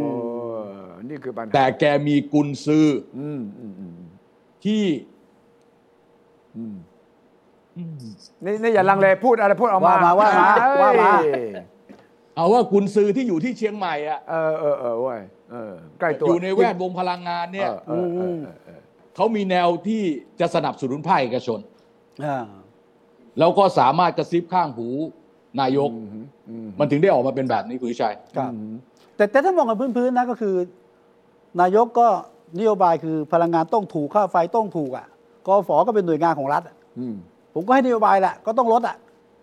[1.09, 2.86] นี่คือปัญหาแต่แกมีกุญซือ
[3.18, 3.92] อืมอืมอืม
[4.64, 4.84] ที่
[6.57, 6.76] อืม
[8.44, 10.46] นี่นี่อย่าลังเลพูดอะไรพูดออกมาว่ามาว่ามา
[10.82, 11.48] ว่ามาเอ้ย
[12.36, 15.20] เอาว่ากุญซือที่อยู่ที่เชียงใหม่อะเออเออเออเว้ย
[15.52, 18.80] เออใกล้ตัวอยู่ในแวดวงพลังงานเนี่ยเออเออเออเออ
[19.14, 20.02] เขามีแนวที่
[20.40, 21.74] จะสนับสนุนภาคเอกชนอ่า
[23.39, 24.89] แล้วก็สามารถกระซิบข้างหู
[25.61, 28.53] นายกอืมอืมมันถึงได้ออกมาเป็นแบบนี้คุณวิชัยครับ
[29.17, 30.55] แต่แต่ถ้ามองกันพื้นๆนะก็คือ
[31.61, 32.09] นายกก็
[32.59, 35.07] นโยบายคือพลังงานต้องถูกค่าไฟต้องถูกอะ
[35.47, 37.15] กฟก็เป็นหน่วยงานของรัฐอะอืม
[37.55, 38.97] ผมก็ให้นโยบายแหละก็ต้องลดอะ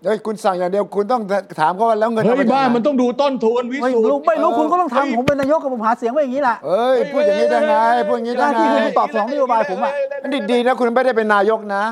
[0.06, 1.22] เฮ้ยคุณสั่งอย่างเดียวคุณต้อง
[1.60, 7.76] ถามเขาว่าแล้วเงินเฮ้เอาไปยจากบ้านไหนมันต้องดูต้นทุนวิไม่สุทรู้ธ์ไม่รู้คุณก็ต้องเฮ้ยทำผมเป็นนายกกับผมหาเสียงไว้อย่างนี้แหละเอ้ยพูดอย่างนี้ได้ไง
[8.08, 9.94] พูดอย่างนี้หได้น้าไงที่คือคุณตอบสนองนโยบายผมอะ
[10.24, 11.84] อันนี้ดีนะคุณไม่ได้เป็นนายกนะ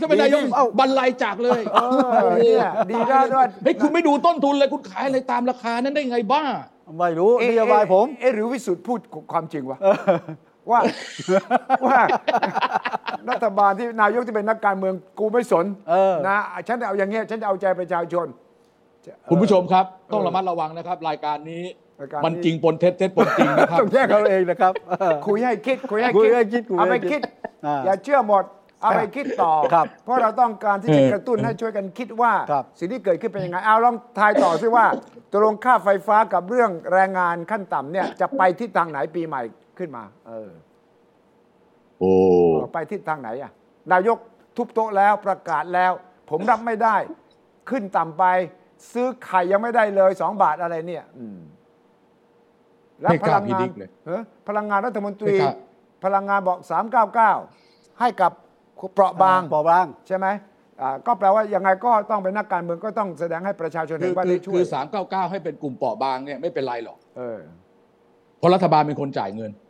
[0.00, 1.78] ถ้าเป็นนายกดีเอ้าบรรลัยจากเลยเอ
[2.16, 6.42] อเนี่ยดีได้ด้วย เฮ้ยคุณไม่ดูต้นทุนเลยคุณขายอะไรตามราคานั้นได้ไงบ้า
[6.98, 8.98] ไม่รู้เอ๊ะนโยบายผมเอ๊ะหรือวิสุทธ์พูด
[9.32, 9.78] ความจริงวะ
[10.70, 10.80] ว่า
[11.86, 12.00] ว่า
[13.30, 16.38] รัฐบาลที่นายกที่เป็นนักการเมืองกูไม่สนเออ นะ
[16.68, 18.26] ฉันจะเอาอย่างเงี้ยฉันจะเอาใจประชาชน
[19.30, 21.64] คุณผู้ชมครับ ต้องระมัดระวังนะครับ รายการนี้
[22.00, 27.22] รายการนี้ มันจริงปนเท็จเท็จปนจริงนะครับ ต้องแยกเอาเองนะครับเออ คุยให้คิดคุยให้คุคิยดให้คิดคุยให้เอาไปคิคิดด
[27.66, 28.44] อ่าอย่าเชื่อหมด
[28.82, 34.86] เอาไปคิดต่อ ครับเพราะเราต้องการที่จะเออกระตุ้นให้ช่วยกันคิดว่า ครับ สิ่งที่เกิดขึ้นเป็นยังไงเอาลองทายต่อซิว่า
[35.32, 39.42] ตกลงค่าไฟฟ้ากับเรื่องแรงงานขั้นต่ำเนี่ยจะไปทิศทางไหนปีใหม่
[39.78, 40.50] ขึ้นมา เออ
[41.98, 42.12] โอ้
[42.74, 43.52] ไปทิศทางไหนอะ
[43.92, 44.18] นายก
[44.56, 45.92] ทุบโต๊ะแล้วประกาศแล้ว
[46.30, 46.96] ผมรับไม่ได้
[47.70, 48.24] ขึ้นต่ำไป
[48.92, 51.40] ซื้อไข่ยังไม่ได้เลยสองบาทอะไรเนี่ย อืม
[53.00, 55.54] แล้วไม่พกล้าลังพิงาจินกเลยเออพลังงานรัฐมนตรีไม่กล้า
[56.04, 56.58] พลังงานบอก
[57.28, 58.32] 399ให้กับ
[58.92, 60.26] เปราะบางเปราะบาง ใช่ไหม
[60.80, 67.40] อ่าก็แปลว่ายังไงก็ต้องเป็นนักการเมืองก็ต้องแสดงให้ประชาชนคืเห็อนว่าคือได้ช่วคืยอสามเก้าเก้าให้เป็นกลุ่มเปราะบางเนี่ยไม่เป็นไรหรอกเออ
[68.38, 69.65] เพราะรัฐบาลเป็นคนจ่ายเงินอืม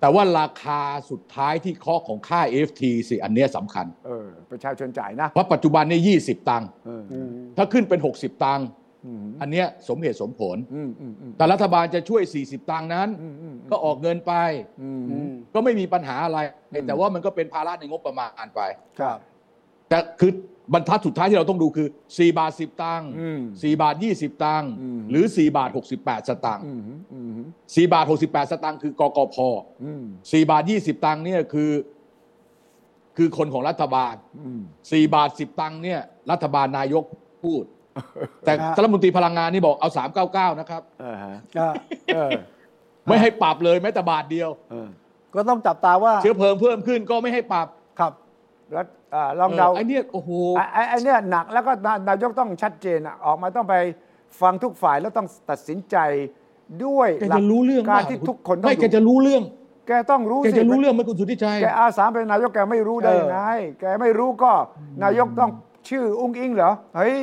[0.00, 0.80] แต่ว่าราคา
[1.10, 8.66] สุดท้ายที่เคาะของค่า FT สิ อันเนี้ยสำคัญ เออ ประชาชนจ่ายนะ เพราะปัจจุบันเนี่ยยี่สิบตังค์เอออืมถ้าขึ้นเป็น 60 ตังค์
[9.06, 14.32] อืมอันเนี้ยสมเหตุสมผล อืมอืมอืมแต่รัฐบาลจะช่วย 40 ตังค์นั้น อืมอืมก็ออกเงินไป
[14.82, 16.38] อืมอืมก็ไม่มีปัญหาอะไร
[16.72, 18.60] อืมแต่ว่ามันก็เป็นภาระในงบประมาณไป
[19.00, 19.18] ครับ
[19.88, 20.32] แต่คือ
[20.74, 26.80] บรรทัดสุดท้ายที่เราต้องดูคือ 4 บาท 10 ตังค์อืม4บาท 20 ตังค์อืมหรือ 4 บาท 68 สตังค์อืม
[27.12, 27.30] อืม
[27.64, 29.36] 4บาท 68 สตังค์คือกกพ
[29.84, 31.70] อืม4บาท 20 ตังค์เนี่ยคือ
[33.16, 34.14] คือคนของรัฐบาล
[34.44, 36.00] อืม4บาท 10 ตังค์เนี่ย
[36.30, 37.04] รัฐบาลนายก
[37.44, 37.64] พูด
[38.46, 39.88] แต่ฮะรัฐมนตรีพลังงานนี่บอกเอา
[40.24, 41.66] 399 นะครับเออฮะก็
[42.14, 42.30] เออ
[43.08, 44.88] ไม่ให้ปรับเลยแม้แต่บาทเดียวเออ
[45.34, 47.66] ก็ต้องจับตาว่า เชื้อเพลิงเพิ่มขึ้นก็ไม่ให้ปรับ
[48.00, 48.12] ครับ
[48.72, 48.97] แล้วอ่า
[49.40, 53.74] ลองเดาไอ้เนี่ยโอ้โหไอ้ไอ้ไอ้เนี่ยหนักแล้วก็นานายกต้องชัดเจนอะออกมาต้องไป
[54.40, 55.96] ฟังทุกฝ่ายแล้วต้องตัดสินใจ
[56.84, 59.42] ด้วยแกจะรู้เรื่องการเปล่ที่ทุกคนต้องไม่แกดูจะรู้เรื่อง
[59.88, 63.40] แกต้องรู้แกสิจะรู้เรื่องไหมคุณสุทธิชัย แกอาสาเป็นนายกแกไม่รู้ได้เออยังไง
[63.80, 64.52] แกไม่รู้ก็
[65.04, 65.50] นายกต้อง
[65.88, 67.16] ชื่ออุ้งอิงเหรอ เฮ้ย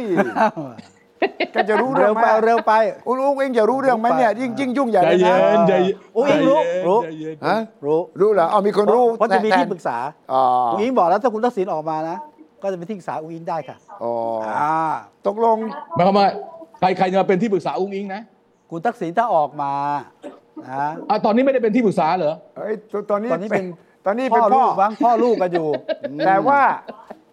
[1.52, 2.74] แกจะรู้เรื่เร็อวงไหมไปเร็วไป
[3.08, 9.98] อุ้งอุ้งอิงจะรู้เรื่องไหมเนี่ยยิ่งยิ่งยุ่งใหญ่ใจเลยเย็นะนใจเย็นโอ้ยรู้ รู้ ใจเย็นฮะรู้ รู้เหรอเอามีคนรู้เพราะจะมีแทนที่ปรึกษา
[10.34, 12.18] อ๋ออุ้งอิงบอกแล้วถ้าคุณทักษิณออกมานะ
[12.62, 14.14] ก็จะเป็นที่ปรึกษาอุ้งอิงได้ค่ะอ๋อ
[14.48, 14.76] อ่า
[15.28, 15.58] ตกลง
[15.96, 16.28] หมายความว่า
[16.80, 18.22] ใครใครจะมาเป็นที่ปรึกษาอุ้งอิงนะ
[18.72, 19.74] คุณทักษิณถ้าออกมา
[20.64, 23.66] นะอะตอนนี้ไม่ได้เป็นที่ปรึกษาเหรอเอ้ยตตอนนี้ตอนนี้เป็เป็นน
[24.06, 25.68] ตอนนี้พ่เป็นอพ่ลูอกบ้างพ่อลูกกันอยู่
[26.26, 26.62] แต่ว่า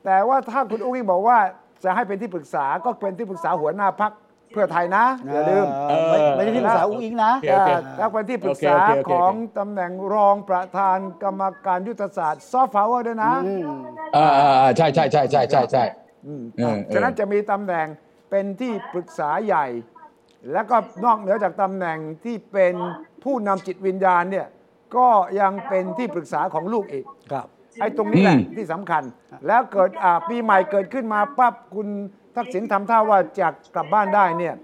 [0.05, 1.39] แต่ว่าถ้าคุณอุ้งอิงบอกว่า
[1.85, 4.13] จะให้เป็นที่ปรึกษาก็เป็นที่ปรึกษาหัวหน้าพัก
[4.53, 13.67] เพื่อไทยนะอย่าลืมเออ ไม่ไม่ใช่ที่ปรึกษาอุ้งอิงนะ โอเคโอเคถ้าเป็นที่ปรึกษาโอเคโอเคโอเค ของตำแหน่งรองประธานกรรมการยุทธศาสตร์ซอฟต์พาวเวอร์ด้วยนะอืม
[14.17, 15.85] อ่าอ่าอ่าใช่ใช่ใช่ใช่ใช่ใช่
[16.27, 17.87] อืมเออเออ ฉะนั้นจะมีตำแหน่ง
[18.31, 19.67] เป็นที่ปรึกษาใหญ่
[20.53, 22.75] แล้วก็นอกเหนือจากตำแหน่งที่เป็น
[23.25, 24.47] ผู้นำจิตวิญญาณเนี่ย
[24.97, 25.09] ก็
[25.41, 27.47] ยังเป็นที่ปรึกษาของลูกอีก ครับ
[27.81, 29.03] ไอ้ตรงนี้แหละที่สำคัญ
[29.47, 31.89] แล้วเกิดอ่าปีใหม่เกิดขึ้นมาปั๊บคุณ
[32.37, 34.55] ทักษิณทำท่าว่าจะกลับบ้านได้เนี่ย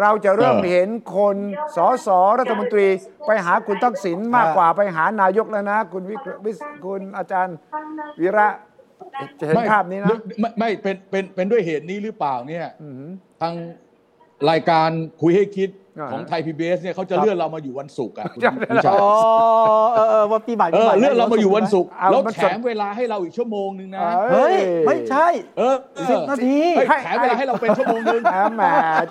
[0.00, 1.36] เราจะเริ่มเออเห็นคน
[1.76, 2.86] สอสอรัฐมนตรี
[3.26, 7.56] ไปหาคุณทักษิณมากกว่าไปหานายกแล้วนะ คุณวิกรวิศคุณอาจารย์
[8.20, 8.48] วีระ
[9.38, 10.08] จะเห็นไม่ภาพนี้นะ
[10.40, 13.54] ไม่ไม่เป็นเป็นเป็นด้วยเหตุนี้หรือเปล่าเนี่ย อือหือ ทาง
[14.50, 14.90] รายการ
[15.22, 15.68] คุยให้คิด
[16.12, 19.12] ของไทยพีบีเนี่ยเขาจะเลื่อนเรามาอยู่วันศุกร์อะคุณจำได้วิชัยอ๋อ
[19.94, 24.00] เออเออวันปีใหม่เอปีอใหม่เลื่อนเรามาอยู่วันศุกร์เอาแล้วมันแถสดมเวลาให้เราอีกชั่วโมงหนึ่งนะ
[24.32, 25.26] เฮ้ยไม่ใช่
[25.58, 25.76] เออ
[26.10, 28.62] สิบนาทีเฮ้ยแถมเวลาให้เราเป็นชั่วโมงหนึ่งแหมแหม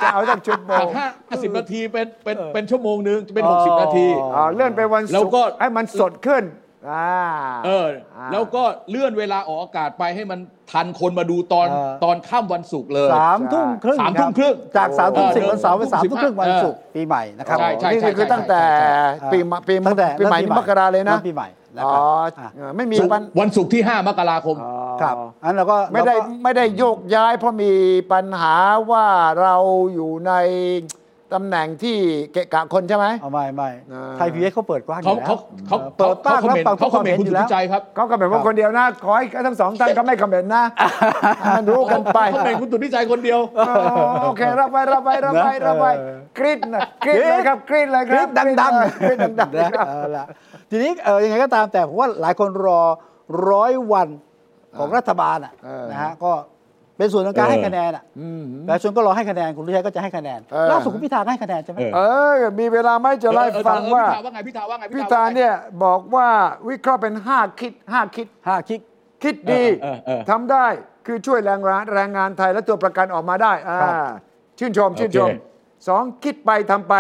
[0.01, 0.89] จะเอาสักชุดโมจากง
[1.29, 6.43] ห้าสิบนาทีเป็นเป็นเป็นชั่วโมงหนึ่งเป็นหกสิบนาทีอ๋อเลื่อนไปวันแล้ศุวกก็ร์ให้มันสดขึ้น
[6.89, 7.09] อ่า
[7.65, 7.88] เออ
[8.32, 10.39] แล้วก็เลื่อนเวลาออกอากาศไปให้มัน
[10.71, 18.61] ทันคนมาดูตอนเออ ตอนค่ำวันศุกร์เลย สามทุ่มครึ่งสามทุ่มครึ่งจากสามทุ่มสิบเออวันเสาร์เป็นสามทุ่มครึ่งวันเออศุกร์ปีใหม่นะครับ ใช่ใช่ นี่คือตั้งแต่
[19.19, 27.71] ใช่ ปีมะปีมะตั้งแต่ปีใหม่นี่มกราเลยนะริ่ปีใหม่นะอ๋คอรับอะเออไม่มีศุกร์ปัญวันศุกร์ที่ 5 มกราคมอ๋อครับอันเราก็ไม่ได้เราก็ ไม่ได้โยกย้ายเพราะมี
[28.11, 28.55] ปัญหา
[28.91, 29.05] ว่า
[29.41, 29.55] เรา
[29.93, 30.34] อยู่ใน
[31.34, 31.95] ตำแหน่งที่
[32.34, 35.36] เกะกะคนใช่ไหม เอาไม่ไม่อ่า ไทยพีเอสเขาเปิดกว้างอเขายู่แล้วเขา
[35.67, 40.63] เขาเปิดกว้างเขารับเมนฟังทุเขากความเมนเห็นคุณอสุยู่ทแล้ว ธิใจครับเขาก็แบบว่าคนเดียวนะ ขอให้ทั้งสองท่านก็ไม่คอมเมนต์นะ
[41.39, 43.73] ให้มันรู้กันไป เขาเมนคุณสุทธิใจคนเดียวอ๋อ
[44.23, 48.71] โอเครับไปรับไปรับไปรับไปเออ กรี๊ดนะกรี๊ดเลยครับกรี๊ดเลยคคลิรับปดัง
[49.01, 50.25] กรี๊ดดังๆนะครับเอาละ
[50.71, 52.82] ทีนี้เออยังไงก็ตามแต่ผมว่าหลายคนรอ
[53.49, 54.09] ร้อยวัน
[54.77, 56.32] ของรัฐบาลอะเออ นะฮะก็
[57.02, 66.28] เป็นส่วนของการเออให้คะแนนอะอืมประชาชนก็รอให้คะแนนคุณลุชัยก็จะให้คะแนนเออล่าสุดคุณพิธาก็ให้คะแนนใช่ไหมเออเออมีเวลาไหมจะไล่าให้ฟังว่าพิธาว่าไงพิธาว่าไงพิธาเนี่ยบอกว่า
[66.70, 68.82] วิเคราะห์เป็น 5 คิด 5 คิดห้าคิก
[69.24, 70.66] คิดดีเออเออเออทำได้
[71.06, 73.93] คือช่วยแรงงานแรงงานไทยและตัวประกันออกมาได้อ่าครับ
[74.60, 76.93] ชื่นชมชื่นชมโอเคสองคิดไปทำไป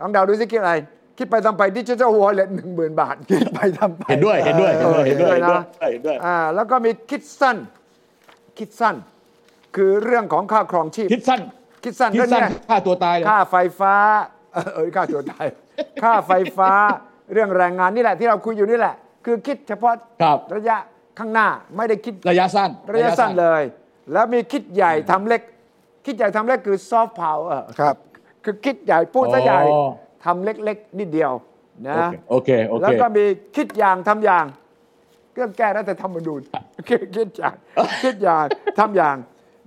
[0.00, 0.74] ลองเดาดูสิคิดอะไร
[1.18, 5.62] คิดไปทำไปดิจิทัลวอลเล็ตหนึ่งหมื่นบาท คิดไปทำไป เห็นด้วยเห็นด้วยเห็นด้วยเห็นด้วยเออเห็นด้วยนะ
[5.92, 7.56] เห็นด้วยอ่าแล้วก็มีคิดสั้น
[8.58, 8.96] คิดสั้น
[9.76, 11.40] คือเรื่องของค่าครองชีพ คิดสั้น
[11.84, 13.94] คิดสั้นคิดเรื่องสั้นเนี้ยฆ่าตัวตายเลย ค่าไฟฟ้า
[14.54, 15.46] เออเออค่าตัวตาย
[16.02, 16.70] ค่าไฟฟ้า
[17.32, 20.76] เรื่องแรงงานนี่แหละที่เราคุยอยู่นี่แหละ คือคิดเฉพาะครับ ระยะ
[21.18, 23.62] ข้างหน้าไม่ได้คิดระยะสั้นระยะสั้นเลย
[24.12, 25.42] แล้วมีคิดใหญ่ทำเล็ก
[26.06, 27.94] คิดใหญ่ทำเล็กคือซอฟต์พาวเออครับ
[28.44, 29.88] คือคิดใหญ่พูดซะใหญ่อ๋อ
[30.24, 31.32] ทำเล็กๆนิดเดียว
[31.88, 33.24] นะ โอเคโอเคแล้วก็มี
[33.56, 34.44] คิดอย่างทำอย่าง
[35.34, 36.40] เรื่องแก้รัฐธรรมนูญ
[36.88, 37.54] คิดคิดอย่าง
[38.02, 38.44] คิดอย่าง
[38.78, 39.16] ทำอย่าง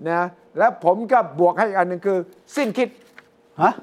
[0.07, 0.21] นะ
[0.57, 2.17] แล้วผมก็บวกให้อีกอันหนึ่งคือ
[2.55, 2.89] สิ้นคิด
[3.61, 3.73] ฮะ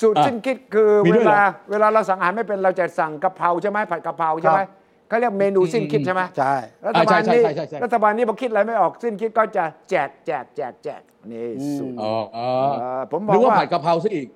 [0.00, 4.68] สูตรอะสิ้นคิดคือมีเวด้วยเหรอลาเวลาเราสั่งอาหารไม่เป็นเราจะสั่งกะเพราใช่ไหมผัดกะเพราใช่ไหมครับ
[5.08, 6.54] เขาเรียกเมนูสิ้นคิดใช่ไหมใช่
[6.86, 11.48] รัฐบาลใช่นี้ใช่ใช่ใช่ รัฐบาลนี้พอคิดอะไรไม่ออกสิ้นคิดก็จะแจกแจกแจกแจกนี่
[11.78, 12.48] สูตร อ๋ออ๋อ
[12.78, 14.26] เอ่อผมบอนึกกว่าว่า ผัดกะเพราซะอีก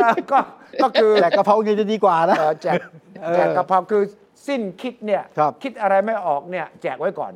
[0.00, 0.38] ก็ก็
[0.82, 2.80] ก็คือแต่กะเพราเงินจะดีกว่านะ เอ่อแจก
[3.34, 4.02] แจกกะเพราคือ
[4.48, 7.32] สิ้นคิดเนี่ยครับคิดอะไรไม่ออกเนี่ยแจกไว้ก่อน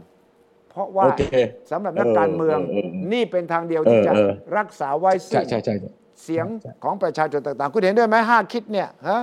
[0.73, 1.25] เพราะว่าโอเค
[1.71, 5.91] สำหรับนักการเมืองเออเออเออนี่เป็นทางเดียวที่เออจะเออรักษาไว้ใช่ซึ่งใช่ใช่ใช่
[6.23, 6.47] เสียง
[6.85, 9.21] ของประชาชนต่างๆ คุณเห็นด้วยไหมห้าคิดเนี่ยฮะ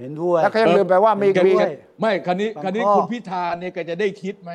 [0.00, 1.70] เห็นด้วยแล้วก็ยังลืมไปว่ามีเห็นมีด้วย
[2.00, 4.52] ไม่คันนี้บางคันนี้ข้อคุณพิธาเนี่ยแกจะได้คิดไหม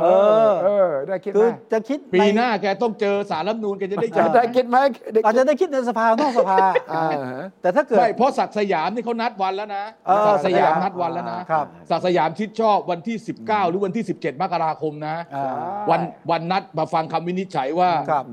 [0.00, 0.04] เอ
[0.48, 4.76] อ เออ ได้คิดไหคืมอจะคิดปีในหน้าแกต้องเจอสารรัฐธรรมนูนแกจะได้คิจะดได้คิดไหม
[5.12, 6.56] ได้อาจจะได้คิดในสภานอกสภา
[6.92, 15.54] อ่าฮะ แต่ถ้าเกิด ไม่เพราะศักดิ์สยามนี่เขานัดวันแล้วนะเออศักดิ์สยามนัดวันแล้วนะครับ ศักดิ์สยามชิดชอบวันที่ 19 หรือวันที่ 17 มกราคมนะ อ่า
[15.90, 18.24] วันวันนัดมาฟังคำวินิจฉัยว่าครับ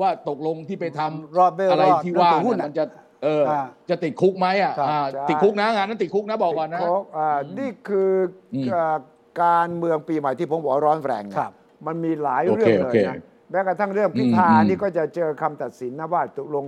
[0.00, 2.84] ว่าตกลงที่ไปทำรอดไม่รอดอะไรที่ว่าเรื่องถือหุ้นเนี่ยอะมันจะ
[3.24, 7.28] เอออาจะติดคุกไหมอะครับ อ่าใช่ ติดคุกนะงานนั้นติดคุกนะบอกก่อนนะ โค้กอ่า
[7.58, 8.10] นี่คือ
[8.54, 8.96] อมเอ่อ
[9.42, 11.52] การเมืองปีใหม่ที่ผมบอกว่าร้อนแรงนะครับ
[11.86, 13.16] มันมีหลายโอเรื่เคองเลโอยเคนะ
[13.50, 16.64] แม้กระทั่งเรื่องพิธาอืมอืมนี่ก็จะเจอคำตัดสินนะว่าตกลง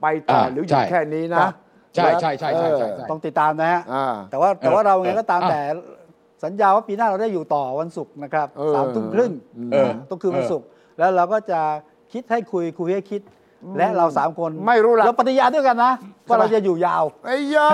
[0.00, 1.52] ไปต่ออ่าหรือหยุใช่ดแค่นี้ครันะบ
[1.94, 5.60] ใช่ใช่ใช่ใช่ใช่เออใช่ต้องติดตามนะฮะอ่าแต่ว่าแต่ว่าเราไงเออก็ตามอะแต่
[6.44, 9.32] สัญญาว่าปีหน้าเราได้อยู่ต่อวันศุกร์นะครับเออสามทุ่มครึ่ง
[9.72, 10.66] เออต้องคือวันศุกร์
[10.98, 11.60] แล้วเราก็จะ
[12.12, 13.20] คิดให้คุยคุยให้คิด
[13.78, 15.92] และเราสามคนไม่รู้ละเราปฏิญาณด้วยกันนะ
[16.28, 17.68] ว่าเราจะอยู่ยาวไอ้ยา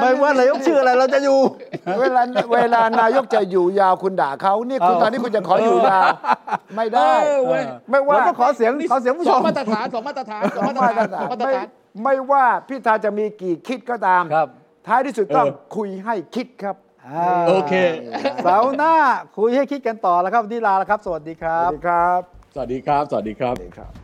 [0.00, 1.38] ไม่ว่านายกชื่ออะไรเราจะอยู่
[2.00, 2.22] เวลา
[2.54, 6.06] เวลานายกจะอยู่ยาวคุณด่าเขานี่คุณเออตอนนี้คุณจะขออยู่ยาว
[6.76, 11.66] ไม่ได้เออเว้ยไม่ว่าเราต้องขอเสียงขอเสียงผู้ชสองมมาตรฐานสองมาตรฐานสองมาตรมาฐาตรฐานนสองมาตรไม่ฐาน
[12.02, 14.48] ไม่ว่าพิธาจะมีกี่คิดก็ตามครับ
[14.86, 16.76] ท้ายที่สุดต้องเออคุยให้คิดครับ
[17.08, 17.74] อ่าโอเค
[18.44, 18.94] เสาร์หน้า
[19.38, 22.20] คุยให้คิดกันต่อแล้วครับวันนี่ลาแล้วครับ สวัสดีครัสวับสดีครับ
[22.54, 23.50] สวัสดีครับ สวัสดีครั
[23.90, 24.03] บ